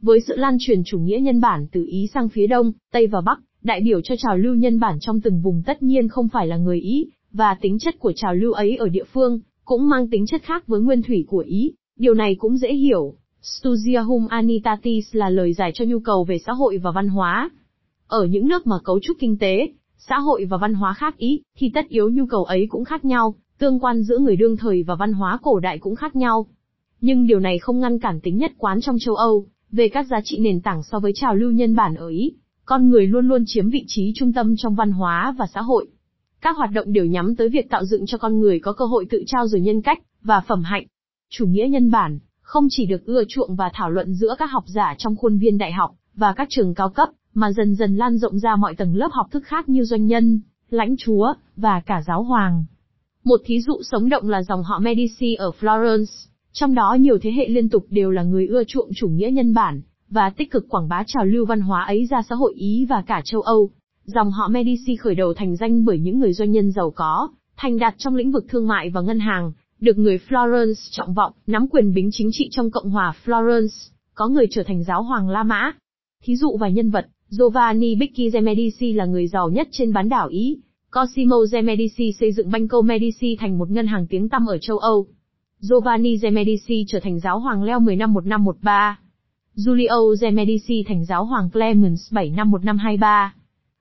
Với 0.00 0.20
sự 0.20 0.36
lan 0.36 0.56
truyền 0.60 0.82
chủ 0.84 0.98
nghĩa 0.98 1.18
nhân 1.22 1.40
bản 1.40 1.66
từ 1.72 1.84
Ý 1.88 2.06
sang 2.14 2.28
phía 2.28 2.46
Đông, 2.46 2.72
Tây 2.92 3.06
và 3.06 3.20
Bắc, 3.20 3.40
đại 3.62 3.80
biểu 3.80 4.00
cho 4.00 4.14
trào 4.18 4.36
lưu 4.36 4.54
nhân 4.54 4.80
bản 4.80 4.98
trong 5.00 5.20
từng 5.20 5.40
vùng 5.40 5.62
tất 5.66 5.82
nhiên 5.82 6.08
không 6.08 6.28
phải 6.28 6.46
là 6.46 6.56
người 6.56 6.80
Ý, 6.80 7.10
và 7.32 7.56
tính 7.60 7.78
chất 7.78 7.98
của 7.98 8.12
trào 8.16 8.34
lưu 8.34 8.52
ấy 8.52 8.76
ở 8.76 8.88
địa 8.88 9.04
phương, 9.12 9.40
cũng 9.64 9.88
mang 9.88 10.10
tính 10.10 10.26
chất 10.26 10.42
khác 10.42 10.66
với 10.66 10.80
nguyên 10.80 11.02
thủy 11.02 11.24
của 11.28 11.44
Ý, 11.46 11.72
điều 11.96 12.14
này 12.14 12.34
cũng 12.38 12.56
dễ 12.56 12.74
hiểu. 12.74 13.14
Studia 13.42 13.98
Humanitatis 13.98 15.04
là 15.12 15.30
lời 15.30 15.52
giải 15.52 15.72
cho 15.74 15.84
nhu 15.84 16.00
cầu 16.00 16.24
về 16.24 16.38
xã 16.46 16.52
hội 16.52 16.78
và 16.78 16.90
văn 16.90 17.08
hóa. 17.08 17.50
Ở 18.06 18.24
những 18.24 18.48
nước 18.48 18.66
mà 18.66 18.76
cấu 18.84 19.00
trúc 19.02 19.16
kinh 19.20 19.38
tế, 19.38 19.68
xã 19.98 20.18
hội 20.18 20.44
và 20.44 20.56
văn 20.56 20.74
hóa 20.74 20.94
khác 20.94 21.16
Ý, 21.16 21.42
thì 21.58 21.70
tất 21.74 21.88
yếu 21.88 22.10
nhu 22.10 22.26
cầu 22.26 22.44
ấy 22.44 22.66
cũng 22.68 22.84
khác 22.84 23.04
nhau, 23.04 23.34
tương 23.58 23.80
quan 23.80 24.02
giữa 24.02 24.18
người 24.18 24.36
đương 24.36 24.56
thời 24.56 24.82
và 24.82 24.94
văn 24.94 25.12
hóa 25.12 25.38
cổ 25.42 25.60
đại 25.60 25.78
cũng 25.78 25.94
khác 25.94 26.16
nhau. 26.16 26.46
Nhưng 27.00 27.26
điều 27.26 27.40
này 27.40 27.58
không 27.58 27.80
ngăn 27.80 27.98
cản 27.98 28.20
tính 28.20 28.38
nhất 28.38 28.52
quán 28.58 28.80
trong 28.80 28.96
châu 29.00 29.14
Âu, 29.14 29.46
về 29.72 29.88
các 29.88 30.06
giá 30.06 30.20
trị 30.24 30.38
nền 30.38 30.60
tảng 30.60 30.82
so 30.82 30.98
với 30.98 31.12
trào 31.14 31.34
lưu 31.34 31.50
nhân 31.50 31.74
bản 31.74 31.94
ở 31.94 32.08
Ý, 32.08 32.32
con 32.64 32.90
người 32.90 33.06
luôn 33.06 33.28
luôn 33.28 33.44
chiếm 33.46 33.70
vị 33.70 33.84
trí 33.86 34.12
trung 34.14 34.32
tâm 34.32 34.54
trong 34.56 34.74
văn 34.74 34.92
hóa 34.92 35.34
và 35.38 35.46
xã 35.54 35.60
hội. 35.60 35.86
Các 36.40 36.56
hoạt 36.56 36.70
động 36.72 36.92
đều 36.92 37.04
nhắm 37.04 37.36
tới 37.36 37.48
việc 37.48 37.70
tạo 37.70 37.84
dựng 37.84 38.06
cho 38.06 38.18
con 38.18 38.40
người 38.40 38.60
có 38.60 38.72
cơ 38.72 38.84
hội 38.84 39.06
tự 39.10 39.22
trao 39.26 39.46
dồi 39.46 39.60
nhân 39.60 39.82
cách 39.82 39.98
và 40.22 40.40
phẩm 40.48 40.62
hạnh. 40.62 40.86
Chủ 41.30 41.46
nghĩa 41.46 41.68
nhân 41.68 41.90
bản 41.90 42.18
không 42.40 42.66
chỉ 42.70 42.86
được 42.86 43.04
ưa 43.04 43.22
chuộng 43.28 43.56
và 43.56 43.70
thảo 43.74 43.90
luận 43.90 44.14
giữa 44.14 44.34
các 44.38 44.46
học 44.46 44.64
giả 44.66 44.94
trong 44.98 45.16
khuôn 45.16 45.38
viên 45.38 45.58
đại 45.58 45.72
học 45.72 45.90
và 46.14 46.32
các 46.32 46.48
trường 46.50 46.74
cao 46.74 46.88
cấp, 46.88 47.08
mà 47.34 47.52
dần 47.52 47.74
dần 47.74 47.96
lan 47.96 48.18
rộng 48.18 48.38
ra 48.38 48.56
mọi 48.56 48.74
tầng 48.74 48.96
lớp 48.96 49.08
học 49.12 49.26
thức 49.30 49.44
khác 49.46 49.68
như 49.68 49.84
doanh 49.84 50.06
nhân, 50.06 50.40
lãnh 50.70 50.96
chúa 50.96 51.34
và 51.56 51.80
cả 51.86 52.02
giáo 52.06 52.22
hoàng. 52.22 52.64
Một 53.24 53.40
thí 53.44 53.60
dụ 53.60 53.82
sống 53.82 54.08
động 54.08 54.28
là 54.28 54.42
dòng 54.42 54.62
họ 54.62 54.78
Medici 54.78 55.34
ở 55.34 55.50
Florence, 55.60 56.26
trong 56.58 56.74
đó 56.74 56.96
nhiều 57.00 57.18
thế 57.22 57.32
hệ 57.32 57.48
liên 57.48 57.68
tục 57.68 57.86
đều 57.90 58.10
là 58.10 58.22
người 58.22 58.46
ưa 58.46 58.64
chuộng 58.64 58.90
chủ 58.94 59.08
nghĩa 59.08 59.30
nhân 59.30 59.54
bản, 59.54 59.80
và 60.08 60.30
tích 60.30 60.50
cực 60.50 60.68
quảng 60.68 60.88
bá 60.88 61.02
trào 61.06 61.24
lưu 61.24 61.46
văn 61.46 61.60
hóa 61.60 61.84
ấy 61.84 62.06
ra 62.10 62.22
xã 62.28 62.34
hội 62.34 62.54
Ý 62.54 62.86
và 62.88 63.02
cả 63.06 63.22
châu 63.24 63.40
Âu. 63.40 63.70
Dòng 64.04 64.30
họ 64.30 64.48
Medici 64.48 64.96
khởi 64.96 65.14
đầu 65.14 65.34
thành 65.34 65.56
danh 65.56 65.84
bởi 65.84 65.98
những 65.98 66.18
người 66.18 66.32
doanh 66.32 66.52
nhân 66.52 66.72
giàu 66.72 66.90
có, 66.90 67.28
thành 67.56 67.78
đạt 67.78 67.94
trong 67.98 68.14
lĩnh 68.14 68.32
vực 68.32 68.44
thương 68.48 68.68
mại 68.68 68.90
và 68.90 69.00
ngân 69.00 69.18
hàng, 69.18 69.52
được 69.80 69.98
người 69.98 70.18
Florence 70.28 70.88
trọng 70.90 71.14
vọng, 71.14 71.32
nắm 71.46 71.68
quyền 71.68 71.94
bính 71.94 72.08
chính 72.12 72.28
trị 72.32 72.48
trong 72.50 72.70
Cộng 72.70 72.90
hòa 72.90 73.14
Florence, 73.24 73.90
có 74.14 74.28
người 74.28 74.46
trở 74.50 74.62
thành 74.62 74.84
giáo 74.84 75.02
hoàng 75.02 75.28
La 75.28 75.42
Mã. 75.42 75.72
Thí 76.24 76.36
dụ 76.36 76.56
vài 76.56 76.72
nhân 76.72 76.90
vật, 76.90 77.06
Giovanni 77.28 77.94
Bicchi 77.94 78.30
de 78.30 78.40
Medici 78.40 78.92
là 78.92 79.04
người 79.04 79.26
giàu 79.26 79.50
nhất 79.50 79.68
trên 79.70 79.92
bán 79.92 80.08
đảo 80.08 80.28
Ý. 80.28 80.58
Cosimo 80.90 81.36
de 81.50 81.62
Medici 81.62 82.12
xây 82.12 82.32
dựng 82.32 82.50
Banco 82.50 82.82
Medici 82.82 83.36
thành 83.36 83.58
một 83.58 83.70
ngân 83.70 83.86
hàng 83.86 84.06
tiếng 84.06 84.28
tăm 84.28 84.46
ở 84.46 84.58
châu 84.58 84.78
Âu. 84.78 85.06
Giovanni 85.60 86.18
de 86.18 86.30
Medici 86.30 86.84
trở 86.88 87.00
thành 87.00 87.20
giáo 87.20 87.38
hoàng 87.38 87.62
Leo 87.62 87.80
10 87.80 87.96
năm 87.96 88.14
1513. 88.14 88.98
Giulio 89.54 90.14
de 90.20 90.30
Medici 90.30 90.82
thành 90.82 91.04
giáo 91.04 91.24
hoàng 91.24 91.50
Clemens 91.50 92.12
7 92.12 92.30
năm 92.30 92.50
1523. 92.50 93.34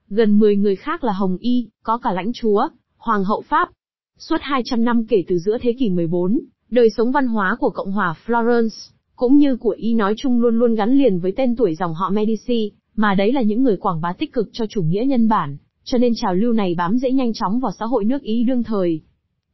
Gần 0.10 0.40
10 0.40 0.56
người 0.56 0.76
khác 0.76 1.04
là 1.04 1.14
Hồng 1.14 1.38
Y, 1.38 1.70
có 1.84 1.98
cả 1.98 2.12
lãnh 2.12 2.34
chúa, 2.34 2.68
hoàng 2.98 3.24
hậu 3.24 3.42
Pháp. 3.42 3.70
Suốt 4.18 4.38
200 4.42 4.84
năm 4.84 5.06
kể 5.06 5.24
từ 5.28 5.38
giữa 5.38 5.58
thế 5.62 5.76
kỷ 5.80 5.90
14, 5.90 6.40
đời 6.70 6.90
sống 6.98 7.12
văn 7.12 7.28
hóa 7.28 7.58
của 7.60 7.70
Cộng 7.70 7.92
hòa 7.92 8.16
Florence, 8.26 8.92
cũng 9.16 9.38
như 9.38 9.56
của 9.56 9.76
Y 9.78 9.94
nói 9.94 10.14
chung 10.18 10.42
luôn 10.42 10.60
luôn 10.60 10.76
gắn 10.76 10.98
liền 10.98 11.20
với 11.20 11.34
tên 11.38 11.56
tuổi 11.56 11.76
dòng 11.76 11.94
họ 11.94 12.10
Medici, 12.10 12.72
mà 12.96 13.14
đấy 13.14 13.34
là 13.34 13.42
những 13.42 13.64
người 13.64 13.78
quảng 13.78 14.02
bá 14.02 14.14
tích 14.14 14.34
cực 14.34 14.50
cho 14.52 14.66
chủ 14.70 14.82
nghĩa 14.82 15.06
nhân 15.08 15.28
bản, 15.28 15.58
cho 15.84 15.98
nên 15.98 16.14
trào 16.16 16.34
lưu 16.34 16.54
này 16.54 16.76
bám 16.78 16.98
dễ 16.98 17.12
nhanh 17.12 17.34
chóng 17.34 17.60
vào 17.60 17.72
xã 17.80 17.86
hội 17.86 18.06
nước 18.06 18.22
Ý 18.22 18.44
đương 18.44 18.64
thời. 18.64 19.02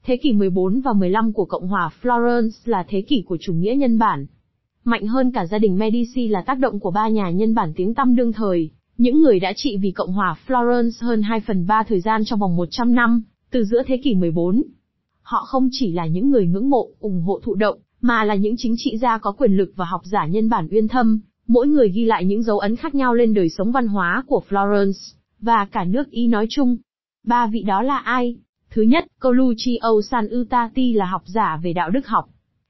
Thế 0.03 0.17
kỷ 0.17 0.33
14 0.33 0.81
và 0.81 0.93
15 0.93 1.33
của 1.33 1.45
Cộng 1.45 1.67
hòa 1.67 1.89
Florence 2.01 2.49
là 2.65 2.85
thế 2.89 3.01
kỷ 3.01 3.23
của 3.27 3.37
chủ 3.41 3.53
nghĩa 3.53 3.75
nhân 3.75 3.97
bản. 3.97 4.25
Mạnh 4.83 5.07
hơn 5.07 5.31
cả 5.31 5.45
gia 5.45 5.57
đình 5.57 5.77
Medici 5.77 6.27
là 6.27 6.41
tác 6.41 6.59
động 6.59 6.79
của 6.79 6.91
ba 6.91 7.07
nhà 7.07 7.29
nhân 7.29 7.55
bản 7.55 7.73
tiếng 7.75 7.93
tăm 7.93 8.15
đương 8.15 8.33
thời, 8.33 8.69
những 8.97 9.21
người 9.21 9.39
đã 9.39 9.53
trị 9.55 9.77
vì 9.77 9.91
Cộng 9.91 10.11
hòa 10.11 10.35
Florence 10.47 10.91
hơn 10.99 11.21
2 11.21 11.39
phần 11.39 11.67
3 11.67 11.83
thời 11.83 11.99
gian 11.99 12.21
trong 12.25 12.39
vòng 12.39 12.55
100 12.55 12.95
năm, 12.95 13.23
từ 13.51 13.63
giữa 13.63 13.83
thế 13.87 13.97
kỷ 13.97 14.15
14. 14.15 14.63
Họ 15.21 15.45
không 15.45 15.69
chỉ 15.71 15.91
là 15.91 16.05
những 16.05 16.29
người 16.29 16.47
ngưỡng 16.47 16.69
mộ, 16.69 16.89
ủng 16.99 17.21
hộ 17.21 17.39
thụ 17.43 17.55
động, 17.55 17.77
mà 18.01 18.23
là 18.23 18.35
những 18.35 18.55
chính 18.57 18.75
trị 18.77 18.97
gia 18.97 19.17
có 19.17 19.31
quyền 19.31 19.57
lực 19.57 19.73
và 19.75 19.85
học 19.85 20.01
giả 20.03 20.25
nhân 20.25 20.49
bản 20.49 20.67
uyên 20.71 20.87
thâm, 20.87 21.19
mỗi 21.47 21.67
người 21.67 21.89
ghi 21.89 22.05
lại 22.05 22.25
những 22.25 22.43
dấu 22.43 22.59
ấn 22.59 22.75
khác 22.75 22.95
nhau 22.95 23.13
lên 23.13 23.33
đời 23.33 23.49
sống 23.49 23.71
văn 23.71 23.87
hóa 23.87 24.23
của 24.27 24.41
Florence, 24.49 25.13
và 25.39 25.65
cả 25.65 25.83
nước 25.83 26.11
Ý 26.11 26.27
nói 26.27 26.45
chung. 26.49 26.77
Ba 27.23 27.47
vị 27.47 27.63
đó 27.63 27.81
là 27.81 27.97
ai? 27.97 28.37
Thứ 28.75 28.81
nhất, 28.81 29.05
Coluccio 29.19 30.01
San 30.11 30.27
Utati 30.41 30.93
là 30.93 31.05
học 31.05 31.21
giả 31.25 31.59
về 31.63 31.73
đạo 31.73 31.89
đức 31.89 32.07
học. 32.07 32.29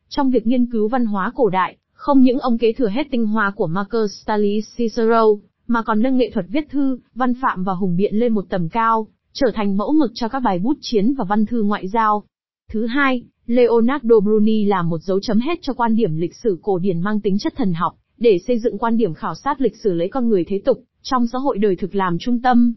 Trong 0.09 0.29
việc 0.29 0.47
nghiên 0.47 0.65
cứu 0.65 0.87
văn 0.87 1.05
hóa 1.05 1.31
cổ 1.35 1.49
đại, 1.49 1.77
không 1.93 2.21
những 2.21 2.39
ông 2.39 2.57
kế 2.57 2.73
thừa 2.73 2.87
hết 2.87 3.07
tinh 3.11 3.25
hoa 3.25 3.51
của 3.55 3.67
Marcus 3.67 4.27
Tullius 4.27 4.65
Cicero, 4.77 5.25
mà 5.67 5.83
còn 5.83 6.01
nâng 6.01 6.17
nghệ 6.17 6.31
thuật 6.33 6.45
viết 6.49 6.69
thư, 6.69 6.99
văn 7.15 7.33
phạm 7.41 7.63
và 7.63 7.73
hùng 7.73 7.97
biện 7.97 8.15
lên 8.15 8.33
một 8.33 8.45
tầm 8.49 8.69
cao, 8.69 9.07
trở 9.33 9.47
thành 9.53 9.77
mẫu 9.77 9.93
mực 9.93 10.11
cho 10.13 10.27
các 10.27 10.39
bài 10.39 10.59
bút 10.59 10.77
chiến 10.81 11.13
và 11.13 11.25
văn 11.29 11.45
thư 11.45 11.63
ngoại 11.63 11.87
giao. 11.87 12.23
Thứ 12.71 12.85
hai, 12.85 13.23
Leonardo 13.45 14.19
Bruni 14.19 14.65
là 14.65 14.81
một 14.81 14.99
dấu 15.01 15.19
chấm 15.19 15.39
hết 15.39 15.59
cho 15.61 15.73
quan 15.73 15.95
điểm 15.95 16.17
lịch 16.17 16.35
sử 16.35 16.59
cổ 16.61 16.77
điển 16.77 16.99
mang 16.99 17.19
tính 17.19 17.37
chất 17.39 17.53
thần 17.55 17.73
học, 17.73 17.93
để 18.17 18.39
xây 18.47 18.59
dựng 18.59 18.77
quan 18.77 18.97
điểm 18.97 19.13
khảo 19.13 19.35
sát 19.35 19.61
lịch 19.61 19.75
sử 19.75 19.93
lấy 19.93 20.09
con 20.09 20.29
người 20.29 20.43
thế 20.47 20.61
tục, 20.65 20.83
trong 21.01 21.27
xã 21.27 21.37
hội 21.37 21.57
đời 21.57 21.75
thực 21.75 21.95
làm 21.95 22.17
trung 22.19 22.41
tâm. 22.41 22.73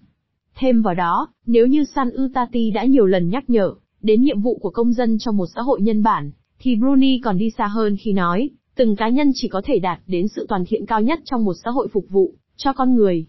Thêm 0.57 0.83
vào 0.83 0.95
đó, 0.95 1.29
nếu 1.47 1.67
như 1.67 1.85
San 1.85 2.11
Utati 2.25 2.71
đã 2.71 2.85
nhiều 2.85 3.07
lần 3.07 3.29
nhắc 3.29 3.51
nhở, 3.51 3.75
đến 4.03 4.23
nhiệm 4.23 4.41
vụ 4.41 4.59
của 4.59 4.71
công 4.71 4.93
dân 4.93 5.19
trong 5.19 5.37
một 5.37 5.47
xã 5.55 5.63
hội 5.63 5.81
nhân 5.81 6.03
bản, 6.03 6.31
thì 6.59 6.77
Bruni 6.77 7.21
còn 7.25 7.39
đi 7.39 7.51
xa 7.51 7.67
hơn 7.67 7.97
khi 7.97 8.13
nói, 8.13 8.51
từng 8.75 8.97
cá 8.97 9.09
nhân 9.09 9.31
chỉ 9.35 9.49
có 9.49 9.63
thể 9.65 9.79
đạt 9.79 10.01
đến 10.07 10.29
sự 10.29 10.47
toàn 10.49 10.65
thiện 10.69 10.87
cao 10.87 11.03
nhất 11.03 11.21
trong 11.25 11.45
một 11.45 11.55
xã 11.65 11.71
hội 11.71 11.89
phục 11.93 12.05
vụ 12.09 12.35
cho 12.57 12.73
con 12.73 12.95
người. 12.95 13.27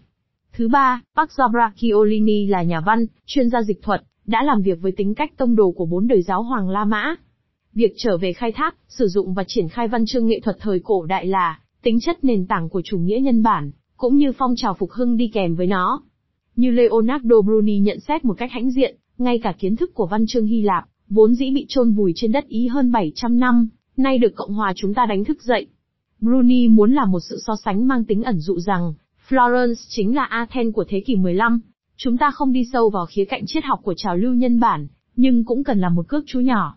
Thứ 0.52 0.68
ba, 0.68 1.02
Park 1.16 1.30
Chiolini 1.76 2.46
là 2.46 2.62
nhà 2.62 2.80
văn, 2.80 3.06
chuyên 3.26 3.50
gia 3.50 3.62
dịch 3.62 3.82
thuật, 3.82 4.02
đã 4.26 4.42
làm 4.42 4.62
việc 4.62 4.78
với 4.80 4.92
tính 4.92 5.14
cách 5.14 5.36
tông 5.36 5.56
đồ 5.56 5.70
của 5.70 5.86
bốn 5.86 6.06
đời 6.06 6.22
giáo 6.22 6.42
hoàng 6.42 6.68
La 6.68 6.84
Mã. 6.84 7.14
Việc 7.74 7.92
trở 7.96 8.16
về 8.16 8.32
khai 8.32 8.52
thác, 8.52 8.76
sử 8.88 9.08
dụng 9.08 9.34
và 9.34 9.44
triển 9.46 9.68
khai 9.68 9.88
văn 9.88 10.06
chương 10.06 10.26
nghệ 10.26 10.40
thuật 10.40 10.56
thời 10.60 10.80
cổ 10.84 11.06
đại 11.06 11.26
là 11.26 11.60
tính 11.82 12.00
chất 12.00 12.24
nền 12.24 12.46
tảng 12.46 12.68
của 12.68 12.82
chủ 12.84 12.98
nghĩa 12.98 13.18
nhân 13.22 13.42
bản, 13.42 13.70
cũng 13.96 14.16
như 14.16 14.32
phong 14.38 14.54
trào 14.56 14.74
phục 14.74 14.90
hưng 14.90 15.16
đi 15.16 15.30
kèm 15.34 15.54
với 15.54 15.66
nó. 15.66 16.02
Như 16.56 16.70
Leonardo 16.70 17.40
Bruni 17.40 17.78
nhận 17.78 18.00
xét 18.00 18.24
một 18.24 18.34
cách 18.38 18.52
hãnh 18.52 18.70
diện, 18.70 18.96
ngay 19.18 19.38
cả 19.38 19.54
kiến 19.58 19.76
thức 19.76 19.94
của 19.94 20.06
văn 20.06 20.26
chương 20.26 20.46
Hy 20.46 20.62
Lạp, 20.62 20.84
vốn 21.08 21.34
dĩ 21.34 21.50
bị 21.50 21.66
chôn 21.68 21.92
vùi 21.92 22.12
trên 22.16 22.32
đất 22.32 22.48
Ý 22.48 22.66
hơn 22.66 22.92
700 22.92 23.40
năm, 23.40 23.68
nay 23.96 24.18
được 24.18 24.32
Cộng 24.34 24.54
hòa 24.54 24.72
chúng 24.76 24.94
ta 24.94 25.06
đánh 25.06 25.24
thức 25.24 25.42
dậy. 25.42 25.66
Bruni 26.20 26.68
muốn 26.68 26.92
làm 26.92 27.10
một 27.10 27.20
sự 27.20 27.38
so 27.46 27.56
sánh 27.64 27.88
mang 27.88 28.04
tính 28.04 28.22
ẩn 28.22 28.38
dụ 28.38 28.58
rằng, 28.60 28.94
Florence 29.28 29.74
chính 29.88 30.16
là 30.16 30.24
Athens 30.24 30.74
của 30.74 30.84
thế 30.88 31.00
kỷ 31.00 31.16
15. 31.16 31.60
Chúng 31.96 32.18
ta 32.18 32.30
không 32.30 32.52
đi 32.52 32.64
sâu 32.72 32.90
vào 32.90 33.06
khía 33.06 33.24
cạnh 33.24 33.46
triết 33.46 33.64
học 33.64 33.80
của 33.82 33.94
trào 33.96 34.16
lưu 34.16 34.34
nhân 34.34 34.60
bản, 34.60 34.86
nhưng 35.16 35.44
cũng 35.44 35.64
cần 35.64 35.78
là 35.78 35.88
một 35.88 36.08
cước 36.08 36.24
chú 36.26 36.40
nhỏ. 36.40 36.76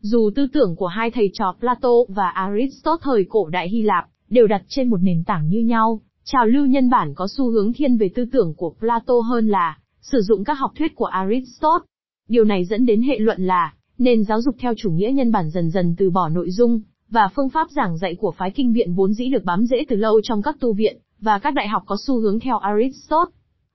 Dù 0.00 0.30
tư 0.34 0.46
tưởng 0.52 0.76
của 0.76 0.86
hai 0.86 1.10
thầy 1.10 1.30
trò 1.32 1.54
Plato 1.60 1.90
và 2.08 2.28
Aristotle 2.28 3.02
thời 3.02 3.26
cổ 3.28 3.48
đại 3.48 3.68
Hy 3.68 3.82
Lạp 3.82 4.08
đều 4.28 4.46
đặt 4.46 4.62
trên 4.68 4.90
một 4.90 4.98
nền 5.02 5.24
tảng 5.24 5.48
như 5.48 5.60
nhau, 5.60 6.00
trào 6.32 6.46
lưu 6.46 6.66
nhân 6.66 6.90
bản 6.90 7.14
có 7.14 7.26
xu 7.36 7.50
hướng 7.50 7.72
thiên 7.72 7.96
về 7.96 8.10
tư 8.14 8.24
tưởng 8.32 8.54
của 8.56 8.74
Plato 8.78 9.14
hơn 9.28 9.48
là 9.48 9.78
sử 10.00 10.20
dụng 10.20 10.44
các 10.44 10.54
học 10.54 10.70
thuyết 10.78 10.94
của 10.94 11.04
Aristotle. 11.04 11.86
Điều 12.28 12.44
này 12.44 12.64
dẫn 12.64 12.86
đến 12.86 13.02
hệ 13.02 13.18
luận 13.18 13.46
là 13.46 13.72
nền 13.98 14.24
giáo 14.24 14.42
dục 14.42 14.54
theo 14.58 14.72
chủ 14.76 14.90
nghĩa 14.90 15.10
nhân 15.14 15.32
bản 15.32 15.50
dần 15.50 15.70
dần 15.70 15.94
từ 15.98 16.10
bỏ 16.10 16.28
nội 16.28 16.50
dung 16.50 16.80
và 17.10 17.28
phương 17.36 17.48
pháp 17.48 17.70
giảng 17.70 17.98
dạy 17.98 18.14
của 18.14 18.30
phái 18.38 18.50
kinh 18.50 18.72
viện 18.72 18.94
vốn 18.94 19.12
dĩ 19.12 19.28
được 19.28 19.44
bám 19.44 19.66
rễ 19.66 19.84
từ 19.88 19.96
lâu 19.96 20.20
trong 20.22 20.42
các 20.42 20.56
tu 20.60 20.72
viện 20.72 20.96
và 21.20 21.38
các 21.38 21.54
đại 21.54 21.68
học 21.68 21.82
có 21.86 21.96
xu 22.06 22.20
hướng 22.20 22.40
theo 22.40 22.58
Aristotle. 22.58 23.32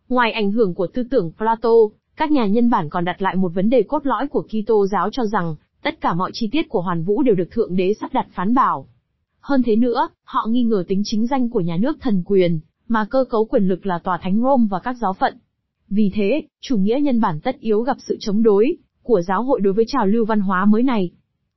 Ngoài 0.09 0.31
ảnh 0.31 0.51
hưởng 0.51 0.73
của 0.73 0.87
tư 0.87 1.03
tưởng 1.11 1.31
Plato, 1.37 1.73
các 2.15 2.31
nhà 2.31 2.45
nhân 2.45 2.69
bản 2.69 2.89
còn 2.89 3.05
đặt 3.05 3.21
lại 3.21 3.35
một 3.35 3.51
vấn 3.53 3.69
đề 3.69 3.83
cốt 3.83 4.05
lõi 4.05 4.27
của 4.27 4.43
Kitô 4.49 4.87
giáo 4.87 5.09
cho 5.11 5.23
rằng 5.25 5.55
tất 5.83 6.01
cả 6.01 6.13
mọi 6.13 6.31
chi 6.33 6.49
tiết 6.51 6.69
của 6.69 6.81
hoàn 6.81 7.03
vũ 7.03 7.23
đều 7.23 7.35
được 7.35 7.51
thượng 7.51 7.75
đế 7.75 7.93
sắp 7.99 8.13
đặt 8.13 8.27
phán 8.35 8.53
bảo. 8.53 8.87
Hơn 9.43 9.63
thế 9.63 9.75
nữa, 9.75 10.07
họ 10.23 10.47
nghi 10.49 10.63
ngờ 10.63 10.83
tính 10.87 11.01
chính 11.05 11.27
danh 11.27 11.49
của 11.49 11.59
nhà 11.59 11.77
nước 11.77 11.97
thần 12.01 12.23
quyền, 12.25 12.59
mà 12.87 13.05
cơ 13.09 13.25
cấu 13.29 13.45
quyền 13.45 13.67
lực 13.67 13.85
là 13.85 13.99
tòa 13.99 14.19
thánh 14.21 14.41
Rome 14.41 14.67
và 14.69 14.79
các 14.79 14.97
giáo 15.01 15.13
phận. 15.13 15.37
Vì 15.89 16.11
thế, 16.13 16.41
chủ 16.61 16.77
nghĩa 16.77 16.99
nhân 17.01 17.21
bản 17.21 17.39
tất 17.39 17.59
yếu 17.59 17.81
gặp 17.81 17.97
sự 18.07 18.17
chống 18.19 18.43
đối 18.43 18.77
của 19.01 19.21
giáo 19.21 19.43
hội 19.43 19.61
đối 19.61 19.73
với 19.73 19.85
trào 19.87 20.07
lưu 20.07 20.25
văn 20.25 20.39
hóa 20.39 20.65
mới 20.65 20.83
này. 20.83 21.11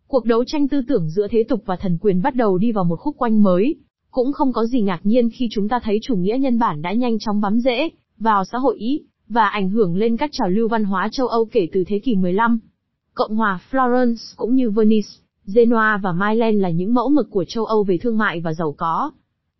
Cuộc 0.06 0.24
đấu 0.24 0.44
tranh 0.44 0.68
tư 0.68 0.82
tưởng 0.88 1.10
giữa 1.10 1.26
thế 1.30 1.44
tục 1.48 1.62
và 1.66 1.76
thần 1.76 1.98
quyền 2.00 2.22
bắt 2.22 2.34
đầu 2.34 2.58
đi 2.58 2.72
vào 2.72 2.84
một 2.84 2.96
khúc 2.96 3.16
quanh 3.16 3.42
mới. 3.42 3.76
Cũng 4.10 4.32
không 4.32 4.52
có 4.52 4.66
gì 4.66 4.80
ngạc 4.80 5.00
nhiên 5.02 5.30
khi 5.30 5.48
chúng 5.50 5.68
ta 5.68 5.80
thấy 5.82 5.98
chủ 6.02 6.16
nghĩa 6.16 6.38
nhân 6.40 6.58
bản 6.58 6.82
đã 6.82 6.92
nhanh 6.92 7.18
chóng 7.18 7.40
bám 7.40 7.60
rễ 7.60 7.88
vào 8.18 8.44
xã 8.44 8.58
hội 8.58 8.76
Ý 8.78 9.02
và 9.28 9.48
ảnh 9.48 9.70
hưởng 9.70 9.96
lên 9.96 10.16
các 10.16 10.30
trào 10.32 10.48
lưu 10.48 10.68
văn 10.68 10.84
hóa 10.84 11.08
châu 11.12 11.26
Âu 11.26 11.44
kể 11.44 11.68
từ 11.72 11.84
thế 11.86 11.98
kỷ 11.98 12.14
15. 12.14 12.58
Cộng 13.14 13.36
hòa 13.36 13.60
Florence 13.70 14.34
cũng 14.36 14.54
như 14.54 14.70
Venice, 14.70 15.08
Genoa 15.54 16.00
và 16.02 16.12
Milan 16.12 16.58
là 16.58 16.70
những 16.70 16.94
mẫu 16.94 17.08
mực 17.08 17.30
của 17.30 17.44
châu 17.44 17.64
Âu 17.64 17.84
về 17.84 17.98
thương 17.98 18.18
mại 18.18 18.40
và 18.40 18.52
giàu 18.52 18.74
có. 18.78 19.10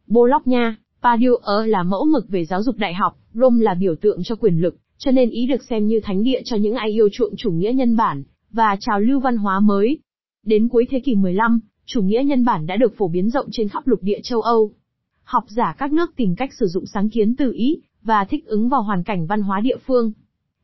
Bologna, 0.07 0.77
Padua 1.03 1.37
e 1.37 1.67
là 1.67 1.83
mẫu 1.83 2.05
mực 2.05 2.29
về 2.29 2.45
giáo 2.45 2.63
dục 2.63 2.77
đại 2.77 2.95
học, 2.95 3.19
Rome 3.35 3.65
là 3.65 3.75
biểu 3.75 3.95
tượng 3.95 4.23
cho 4.25 4.35
quyền 4.37 4.61
lực, 4.61 4.77
cho 4.99 5.11
nên 5.11 5.31
Ý 5.31 5.47
được 5.47 5.63
xem 5.63 5.87
như 5.87 6.01
thánh 6.03 6.23
địa 6.23 6.41
cho 6.45 6.57
những 6.57 6.75
ai 6.75 6.91
yêu 6.91 7.09
chuộng 7.13 7.37
chủ 7.37 7.51
nghĩa 7.51 7.73
nhân 7.73 7.97
bản 7.97 8.23
và 8.53 8.77
trào 8.81 9.01
lưu 9.01 9.21
văn 9.21 9.37
hóa 9.37 9.61
mới. 9.61 9.99
Đến 10.47 10.69
cuối 10.69 10.87
thế 10.91 11.01
kỷ 11.01 11.15
15, 11.15 11.61
chủ 11.87 12.03
nghĩa 12.03 12.23
nhân 12.27 12.45
bản 12.45 12.67
đã 12.67 12.77
được 12.77 12.97
phổ 12.97 13.09
biến 13.09 13.31
rộng 13.31 13.47
trên 13.53 13.69
khắp 13.69 13.87
lục 13.87 14.03
địa 14.03 14.21
châu 14.23 14.41
Âu. 14.41 14.71
Học 15.23 15.45
giả 15.49 15.75
các 15.79 15.93
nước 15.93 16.17
tìm 16.17 16.37
cách 16.37 16.51
sử 16.61 16.67
dụng 16.67 16.87
sáng 16.87 17.11
kiến 17.11 17.37
từ 17.37 17.53
Ý 17.53 17.81
và 18.03 18.25
thích 18.25 18.47
ứng 18.47 18.69
vào 18.69 18.83
hoàn 18.83 19.05
cảnh 19.05 19.27
văn 19.27 19.43
hóa 19.43 19.61
địa 19.61 19.77
phương. 19.87 20.13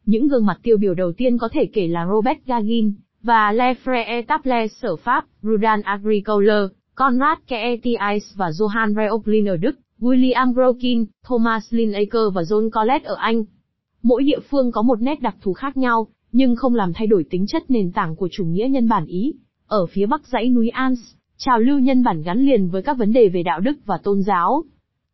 Những 0.07 0.29
gương 0.29 0.47
mặt 0.47 0.61
tiêu 0.63 0.77
biểu 0.77 0.95
đầu 0.95 1.13
tiên 1.13 1.39
có 1.39 1.49
thể 1.53 1.67
kể 1.73 1.87
là 1.89 2.07
Robert 2.13 2.39
Gagin 2.47 2.93
và 3.23 3.53
Lefrère 3.53 4.05
Etable 4.07 4.67
sở 4.69 4.97
Pháp, 4.97 5.25
Rudan 5.43 5.83
Agricole, 5.83 6.67
Conrad 6.95 7.39
Keetis 7.47 8.37
và 8.37 8.51
Johann 8.51 8.95
Reoplin 8.95 9.49
ở 9.49 9.57
Đức, 9.57 9.79
William 10.01 10.53
Grokin, 10.53 11.05
Thomas 11.25 11.75
Linacre 11.75 12.21
và 12.35 12.43
John 12.43 12.71
Colet 12.71 13.05
ở 13.05 13.15
Anh. 13.15 13.45
Mỗi 14.03 14.23
địa 14.23 14.41
phương 14.51 14.73
có 14.73 14.83
một 14.83 15.03
nét 15.03 15.21
đặc 15.21 15.37
thù 15.41 15.53
khác 15.53 15.77
nhau, 15.77 16.07
nhưng 16.33 16.57
không 16.57 16.75
làm 16.75 16.93
thay 16.93 17.07
đổi 17.07 17.25
tính 17.31 17.47
chất 17.47 17.71
nền 17.71 17.93
tảng 17.93 18.17
của 18.17 18.29
chủ 18.33 18.45
nghĩa 18.45 18.69
nhân 18.71 18.89
bản 18.89 19.07
Ý. 19.07 19.35
Ở 19.67 19.87
phía 19.87 20.07
bắc 20.07 20.27
dãy 20.27 20.49
núi 20.49 20.69
Alps, 20.69 21.01
trào 21.37 21.59
lưu 21.59 21.79
nhân 21.79 22.03
bản 22.03 22.23
gắn 22.23 22.39
liền 22.39 22.69
với 22.69 22.83
các 22.83 22.99
vấn 22.99 23.13
đề 23.13 23.29
về 23.29 23.43
đạo 23.43 23.61
đức 23.61 23.75
và 23.87 23.99
tôn 23.99 24.23
giáo. 24.23 24.65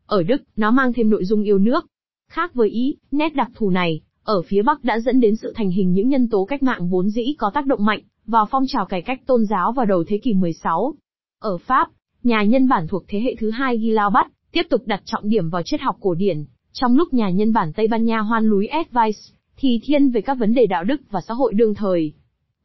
Ở 0.07 0.23
Đức, 0.23 0.43
nó 0.57 0.71
mang 0.71 0.93
thêm 0.93 1.11
nội 1.11 1.25
dung 1.25 1.43
yêu 1.43 1.59
nước. 1.59 1.87
Khác 2.31 2.55
với 2.55 2.69
Ý, 2.69 2.97
nét 3.11 3.35
đặc 3.35 3.51
thù 3.55 3.71
này, 3.71 4.01
ở 4.29 4.43
phía 4.43 4.63
Bắc 4.63 4.85
đã 4.85 5.01
dẫn 5.01 5.21
đến 5.21 5.37
sự 5.37 5.53
thành 5.57 5.71
hình 5.71 5.93
những 5.93 6.09
nhân 6.09 6.29
tố 6.29 6.45
cách 6.45 6.63
mạng 6.63 6.89
vốn 6.89 7.11
dĩ 7.11 7.35
có 7.39 7.51
tác 7.55 7.67
động 7.67 7.85
mạnh 7.85 8.01
vào 8.27 8.47
phong 8.51 8.65
trào 8.67 8.87
cải 8.87 9.03
cách 9.03 9.21
tôn 9.27 9.45
giáo 9.45 9.73
vào 9.73 9.87
đầu 9.87 10.05
thế 10.09 10.19
kỷ 10.19 10.35
16. 10.35 10.95
Ở 11.41 11.59
Pháp, 11.59 11.89
nhà 12.23 12.43
nhân 12.43 12.69
bản 12.69 12.87
thuộc 12.89 13.05
thế 13.09 13.21
hệ 13.21 13.35
thứ 13.39 13.51
hai 13.51 13.79
Gilao 13.79 14.11
Bắt 14.11 14.27
tiếp 14.53 14.63
tục 14.71 14.83
đặt 14.87 15.03
trọng 15.05 15.29
điểm 15.29 15.51
vào 15.51 15.63
triết 15.65 15.81
học 15.81 15.97
cổ 16.01 16.15
điển, 16.15 16.45
trong 16.73 16.97
lúc 16.97 17.15
nhà 17.15 17.31
nhân 17.31 17.53
bản 17.53 17.73
Tây 17.73 17.87
Ban 17.89 18.05
Nha 18.05 18.19
Hoan 18.19 18.45
lúi 18.45 18.67
Advice 18.67 19.19
thì 19.57 19.81
thiên 19.85 20.11
về 20.11 20.21
các 20.21 20.39
vấn 20.39 20.55
đề 20.55 20.67
đạo 20.67 20.85
đức 20.85 21.01
và 21.11 21.21
xã 21.29 21.35
hội 21.35 21.55
đương 21.55 21.75
thời. 21.75 22.13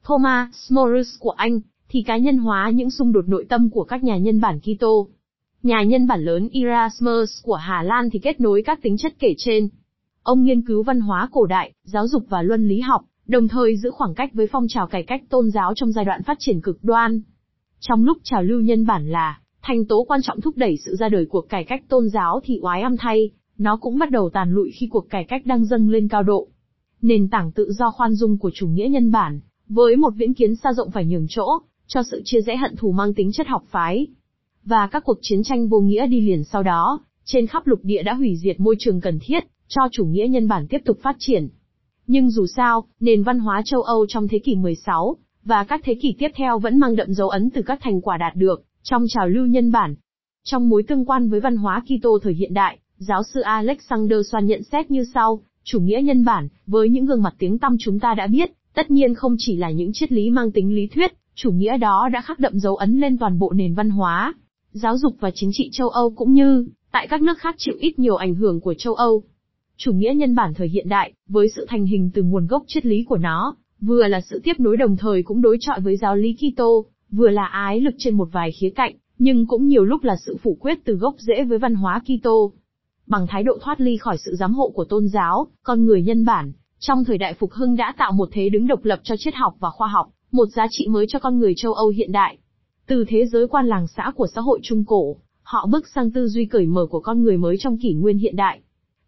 Thomas 0.04 0.72
Morris 0.72 1.20
của 1.20 1.32
Anh 1.32 1.60
thì 1.90 2.02
cá 2.02 2.18
nhân 2.18 2.38
hóa 2.38 2.72
những 2.74 2.92
xung 2.92 3.12
đột 3.12 3.30
nội 3.30 3.46
tâm 3.50 3.70
của 3.70 3.84
các 3.84 4.04
nhà 4.04 4.18
nhân 4.18 4.42
bản 4.42 4.60
Kitô. 4.60 5.08
Nhà 5.64 5.84
nhân 5.84 6.08
bản 6.08 6.24
lớn 6.24 6.50
Erasmus 6.54 7.44
của 7.44 7.56
Hà 7.56 7.84
Lan 7.84 8.10
thì 8.10 8.20
kết 8.20 8.42
nối 8.42 8.64
các 8.66 8.80
tính 8.82 8.98
chất 8.98 9.14
kể 9.20 9.34
trên. 9.38 9.70
Ông 10.24 10.44
nghiên 10.44 10.62
cứu 10.62 10.84
văn 10.84 11.02
hóa 11.02 11.30
cổ 11.32 11.46
đại, 11.46 11.74
giáo 11.84 12.08
dục 12.08 12.24
và 12.30 12.42
luân 12.42 12.68
lý 12.68 12.80
học, 12.80 13.02
đồng 13.28 13.48
thời 13.48 13.78
giữ 13.78 13.92
khoảng 13.92 14.14
cách 14.14 14.34
với 14.34 14.48
phong 14.48 14.68
trào 14.70 14.88
cải 14.88 15.04
cách 15.04 15.22
tôn 15.30 15.52
giáo 15.52 15.74
trong 15.76 15.92
giai 15.92 16.06
đoạn 16.06 16.24
phát 16.24 16.38
triển 16.40 16.62
cực 16.62 16.84
đoan. 16.84 17.22
Trong 17.80 18.06
lúc 18.06 18.18
trào 18.24 18.44
lưu 18.44 18.62
nhân 18.62 18.86
bản 18.86 19.10
là 19.10 19.40
thành 19.62 19.86
tố 19.86 20.06
quan 20.08 20.22
trọng 20.24 20.42
thúc 20.42 20.58
đẩy 20.58 20.78
sự 20.86 20.96
ra 20.96 21.10
đời 21.10 21.26
cuộc 21.26 21.50
cải 21.50 21.64
cách 21.64 21.84
tôn 21.90 22.10
giáo 22.10 22.40
thì 22.44 22.60
oái 22.62 22.82
âm 22.82 22.98
thay, 22.98 23.32
nó 23.58 23.78
cũng 23.78 24.00
bắt 24.00 24.12
đầu 24.12 24.30
tàn 24.30 24.54
lụi 24.54 24.72
khi 24.72 24.88
cuộc 24.92 25.10
cải 25.10 25.24
cách 25.24 25.46
đang 25.46 25.66
dâng 25.66 25.90
lên 25.90 26.08
cao 26.08 26.24
độ. 26.24 26.48
Nền 27.02 27.30
tảng 27.30 27.52
tự 27.52 27.72
do 27.72 27.92
khoan 27.92 28.16
dung 28.16 28.38
của 28.38 28.52
chủ 28.54 28.68
nghĩa 28.68 28.88
nhân 28.90 29.12
bản, 29.12 29.40
với 29.68 29.96
một 29.96 30.14
viễn 30.16 30.34
kiến 30.34 30.56
xa 30.56 30.74
rộng 30.74 30.92
phải 30.92 31.06
nhường 31.06 31.26
chỗ, 31.30 31.60
cho 31.88 32.04
sự 32.04 32.22
chia 32.26 32.42
rẽ 32.42 32.56
hận 32.56 32.76
thù 32.76 32.92
mang 32.92 33.14
tính 33.14 33.32
chất 33.32 33.48
học 33.48 33.64
phái. 33.70 34.08
Và 34.66 34.88
các 34.88 35.04
cuộc 35.06 35.18
chiến 35.22 35.44
tranh 35.44 35.68
vô 35.68 35.80
nghĩa 35.80 36.08
đi 36.08 36.22
liền 36.22 36.44
sau 36.44 36.64
đó, 36.64 37.00
trên 37.26 37.48
khắp 37.48 37.68
lục 37.68 37.80
địa 37.84 38.04
đã 38.04 38.14
hủy 38.14 38.36
diệt 38.38 38.60
môi 38.60 38.76
trường 38.80 39.02
cần 39.02 39.20
thiết, 39.22 39.44
cho 39.68 39.82
chủ 39.92 40.06
nghĩa 40.06 40.28
nhân 40.28 40.48
bản 40.48 40.68
tiếp 40.68 40.82
tục 40.86 40.98
phát 41.02 41.16
triển. 41.20 41.48
Nhưng 42.08 42.30
dù 42.30 42.46
sao, 42.56 42.86
nền 43.00 43.24
văn 43.24 43.40
hóa 43.40 43.62
châu 43.66 43.82
Âu 43.82 44.06
trong 44.10 44.28
thế 44.28 44.40
kỷ 44.40 44.56
16, 44.56 45.18
và 45.44 45.64
các 45.64 45.82
thế 45.84 45.96
kỷ 46.02 46.16
tiếp 46.20 46.32
theo 46.36 46.60
vẫn 46.60 46.80
mang 46.80 46.96
đậm 46.96 47.14
dấu 47.14 47.30
ấn 47.30 47.50
từ 47.50 47.62
các 47.62 47.80
thành 47.82 48.02
quả 48.02 48.18
đạt 48.18 48.36
được, 48.36 48.64
trong 48.84 49.06
trào 49.08 49.28
lưu 49.28 49.46
nhân 49.46 49.72
bản. 49.72 49.96
Trong 50.44 50.70
mối 50.70 50.84
tương 50.84 51.06
quan 51.06 51.30
với 51.30 51.40
văn 51.40 51.58
hóa 51.58 51.84
Kitô 51.86 52.20
thời 52.20 52.34
hiện 52.34 52.54
đại, 52.54 52.80
giáo 52.98 53.24
sư 53.24 53.42
Alexander 53.42 54.20
Swan 54.20 54.46
nhận 54.46 54.64
xét 54.64 54.92
như 54.92 55.06
sau, 55.14 55.42
chủ 55.64 55.80
nghĩa 55.80 56.02
nhân 56.04 56.26
bản, 56.26 56.48
với 56.68 56.90
những 56.90 57.06
gương 57.06 57.24
mặt 57.24 57.36
tiếng 57.40 57.60
tăm 57.60 57.76
chúng 57.80 58.00
ta 58.00 58.14
đã 58.14 58.28
biết, 58.28 58.52
tất 58.74 58.92
nhiên 58.92 59.16
không 59.16 59.36
chỉ 59.38 59.56
là 59.56 59.72
những 59.72 59.92
triết 59.94 60.12
lý 60.12 60.30
mang 60.30 60.52
tính 60.52 60.76
lý 60.76 60.88
thuyết, 60.88 61.14
chủ 61.36 61.52
nghĩa 61.52 61.78
đó 61.78 62.10
đã 62.14 62.22
khắc 62.22 62.40
đậm 62.40 62.60
dấu 62.60 62.76
ấn 62.76 63.00
lên 63.00 63.18
toàn 63.18 63.40
bộ 63.40 63.54
nền 63.54 63.74
văn 63.74 63.90
hóa, 63.90 64.34
giáo 64.72 64.98
dục 64.98 65.16
và 65.20 65.32
chính 65.36 65.50
trị 65.54 65.70
châu 65.72 65.90
Âu 65.90 66.10
cũng 66.16 66.34
như, 66.34 66.68
tại 66.92 67.08
các 67.08 67.22
nước 67.22 67.38
khác 67.38 67.56
chịu 67.58 67.76
ít 67.80 68.00
nhiều 68.00 68.16
ảnh 68.16 68.36
hưởng 68.36 68.60
của 68.60 68.74
châu 68.74 68.94
Âu. 68.94 69.24
Chủ 69.78 69.94
nghĩa 69.94 70.14
nhân 70.16 70.36
bản 70.36 70.54
thời 70.54 70.70
hiện 70.70 70.90
đại, 70.90 71.14
với 71.28 71.50
sự 71.56 71.66
thành 71.70 71.86
hình 71.86 72.12
từ 72.14 72.24
nguồn 72.24 72.48
gốc 72.48 72.64
triết 72.68 72.86
lý 72.86 73.04
của 73.04 73.18
nó, 73.18 73.56
vừa 73.82 74.08
là 74.08 74.22
sự 74.22 74.42
tiếp 74.44 74.60
nối 74.60 74.78
đồng 74.78 74.98
thời 74.98 75.24
cũng 75.24 75.42
đối 75.42 75.58
chọi 75.60 75.80
với 75.82 75.98
giáo 75.98 76.16
lý 76.16 76.36
Kitô, 76.36 76.86
vừa 77.12 77.30
là 77.30 77.46
ái 77.46 77.82
lực 77.82 77.94
trên 77.98 78.18
một 78.18 78.30
vài 78.32 78.52
khía 78.52 78.70
cạnh, 78.70 78.96
nhưng 79.18 79.48
cũng 79.48 79.68
nhiều 79.68 79.86
lúc 79.86 80.04
là 80.04 80.16
sự 80.26 80.38
phủ 80.44 80.58
quyết 80.60 80.80
từ 80.86 80.94
gốc 80.94 81.16
rễ 81.20 81.44
với 81.44 81.58
văn 81.58 81.76
hóa 81.76 82.02
Kitô. 82.06 82.52
Bằng 83.08 83.28
thái 83.28 83.44
độ 83.44 83.58
thoát 83.62 83.82
ly 83.82 83.98
khỏi 83.98 84.18
sự 84.26 84.36
giám 84.36 84.54
hộ 84.54 84.70
của 84.70 84.86
tôn 84.86 85.08
giáo, 85.08 85.48
con 85.64 85.86
người 85.86 86.02
nhân 86.02 86.26
bản, 86.26 86.52
trong 86.80 87.06
thời 87.06 87.18
đại 87.18 87.34
phục 87.34 87.52
hưng 87.52 87.76
đã 87.76 87.94
tạo 87.98 88.12
một 88.12 88.30
thế 88.32 88.50
đứng 88.50 88.68
độc 88.68 88.86
lập 88.86 89.00
cho 89.04 89.16
triết 89.18 89.36
học 89.36 89.56
và 89.60 89.70
khoa 89.70 89.88
học, 89.88 90.10
một 90.32 90.46
giá 90.46 90.68
trị 90.70 90.88
mới 90.88 91.06
cho 91.10 91.20
con 91.20 91.40
người 91.40 91.54
châu 91.58 91.74
Âu 91.74 91.88
hiện 91.88 92.12
đại. 92.12 92.38
Từ 92.88 93.06
thế 93.08 93.26
giới 93.26 93.48
quan 93.48 93.68
làng 93.68 93.88
xã 93.88 94.12
của 94.16 94.28
xã 94.36 94.42
hội 94.42 94.60
trung 94.64 94.86
cổ, 94.86 95.18
họ 95.44 95.68
bước 95.72 95.88
sang 95.96 96.12
tư 96.12 96.28
duy 96.28 96.46
cởi 96.46 96.66
mở 96.66 96.86
của 96.86 97.00
con 97.00 97.24
người 97.24 97.38
mới 97.38 97.56
trong 97.60 97.78
kỷ 97.78 97.94
nguyên 97.94 98.18
hiện 98.18 98.36
đại. 98.36 98.62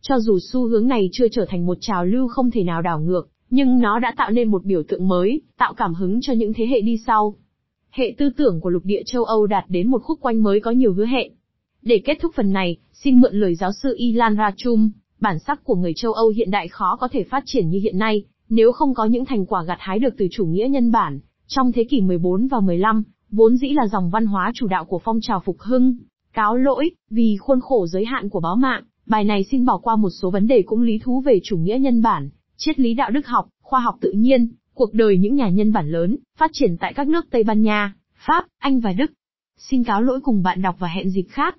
Cho 0.08 0.20
dù 0.20 0.40
xu 0.40 0.68
hướng 0.68 0.88
này 0.88 1.10
chưa 1.12 1.28
trở 1.28 1.46
thành 1.50 1.66
một 1.66 1.78
trào 1.82 2.06
lưu 2.06 2.28
không 2.28 2.52
thể 2.52 2.64
nào 2.64 2.82
đảo 2.82 3.00
ngược, 3.00 3.28
nhưng 3.50 3.80
nó 3.80 4.00
đã 4.00 4.14
tạo 4.18 4.32
nên 4.32 4.52
một 4.52 4.66
biểu 4.66 4.84
tượng 4.84 5.08
mới, 5.08 5.42
tạo 5.58 5.74
cảm 5.74 5.94
hứng 5.94 6.22
cho 6.22 6.34
những 6.34 6.54
thế 6.54 6.66
hệ 6.68 6.82
đi 6.82 6.98
sau. 7.08 7.36
Hệ 7.90 8.16
tư 8.18 8.30
tưởng 8.38 8.62
của 8.62 8.70
lục 8.70 8.86
địa 8.86 9.02
châu 9.06 9.24
Âu 9.24 9.48
đạt 9.48 9.66
đến 9.68 9.88
một 9.88 10.04
khúc 10.04 10.20
quanh 10.22 10.44
mới 10.44 10.60
có 10.60 10.72
nhiều 10.72 10.94
hứa 10.94 11.06
hẹn. 11.06 11.32
Để 11.82 12.02
kết 12.06 12.18
thúc 12.22 12.32
phần 12.36 12.54
này, 12.54 12.78
xin 12.94 13.22
mượn 13.22 13.36
lời 13.36 13.56
giáo 13.56 13.72
sư 13.72 13.94
Ilan 13.98 14.36
Rachum, 14.38 14.92
bản 15.20 15.40
sắc 15.40 15.64
của 15.64 15.76
người 15.76 15.94
châu 15.96 16.14
Âu 16.14 16.30
hiện 16.30 16.52
đại 16.52 16.68
khó 16.68 16.96
có 16.96 17.08
thể 17.12 17.24
phát 17.24 17.44
triển 17.46 17.70
như 17.70 17.80
hiện 17.80 17.98
nay, 17.98 18.24
nếu 18.50 18.72
không 18.72 18.94
có 18.94 19.06
những 19.06 19.26
thành 19.26 19.46
quả 19.46 19.64
gặt 19.64 19.78
hái 19.80 20.00
được 20.00 20.14
từ 20.18 20.28
chủ 20.32 20.46
nghĩa 20.46 20.68
nhân 20.70 20.92
bản, 20.92 21.20
trong 21.48 21.72
thế 21.72 21.84
kỷ 21.84 22.02
14 22.02 22.48
và 22.48 22.60
15, 22.60 23.04
vốn 23.32 23.58
dĩ 23.58 23.70
là 23.70 23.88
dòng 23.88 24.10
văn 24.10 24.26
hóa 24.26 24.52
chủ 24.56 24.68
đạo 24.68 24.86
của 24.86 25.00
phong 25.00 25.20
trào 25.22 25.42
phục 25.46 25.60
hưng. 25.60 25.96
Cáo 26.34 26.56
lỗi, 26.56 26.92
vì 27.10 27.38
khuôn 27.38 27.62
khổ 27.62 27.88
giới 27.88 28.06
hạn 28.06 28.30
của 28.30 28.40
báo 28.40 28.56
mạng, 28.56 28.84
bài 29.06 29.24
này 29.24 29.44
xin 29.44 29.66
bỏ 29.66 29.78
qua 29.78 29.96
một 29.96 30.10
số 30.10 30.30
vấn 30.32 30.48
đề 30.48 30.64
cũng 30.66 30.82
lý 30.82 31.00
thú 31.04 31.22
về 31.22 31.40
chủ 31.44 31.58
nghĩa 31.58 31.78
nhân 31.80 32.02
bản, 32.02 32.30
triết 32.58 32.80
lý 32.80 32.94
đạo 32.94 33.12
đức 33.12 33.28
học, 33.28 33.48
khoa 33.62 33.80
học 33.80 33.96
tự 34.02 34.12
nhiên, 34.12 34.48
cuộc 34.74 34.94
đời 34.94 35.18
những 35.18 35.36
nhà 35.36 35.50
nhân 35.50 35.74
bản 35.74 35.90
lớn, 35.90 36.18
phát 36.38 36.52
triển 36.54 36.78
tại 36.78 36.94
các 36.94 37.08
nước 37.08 37.26
Tây 37.30 37.44
Ban 37.44 37.62
Nha, 37.62 37.94
Pháp, 38.16 38.46
Anh 38.58 38.80
và 38.80 38.94
Đức. 38.94 39.12
Xin 39.58 39.84
cáo 39.84 40.02
lỗi 40.02 40.20
cùng 40.24 40.44
bạn 40.44 40.62
đọc 40.62 40.76
và 40.80 40.88
hẹn 40.88 41.10
dịp 41.10 41.26
khác. 41.30 41.58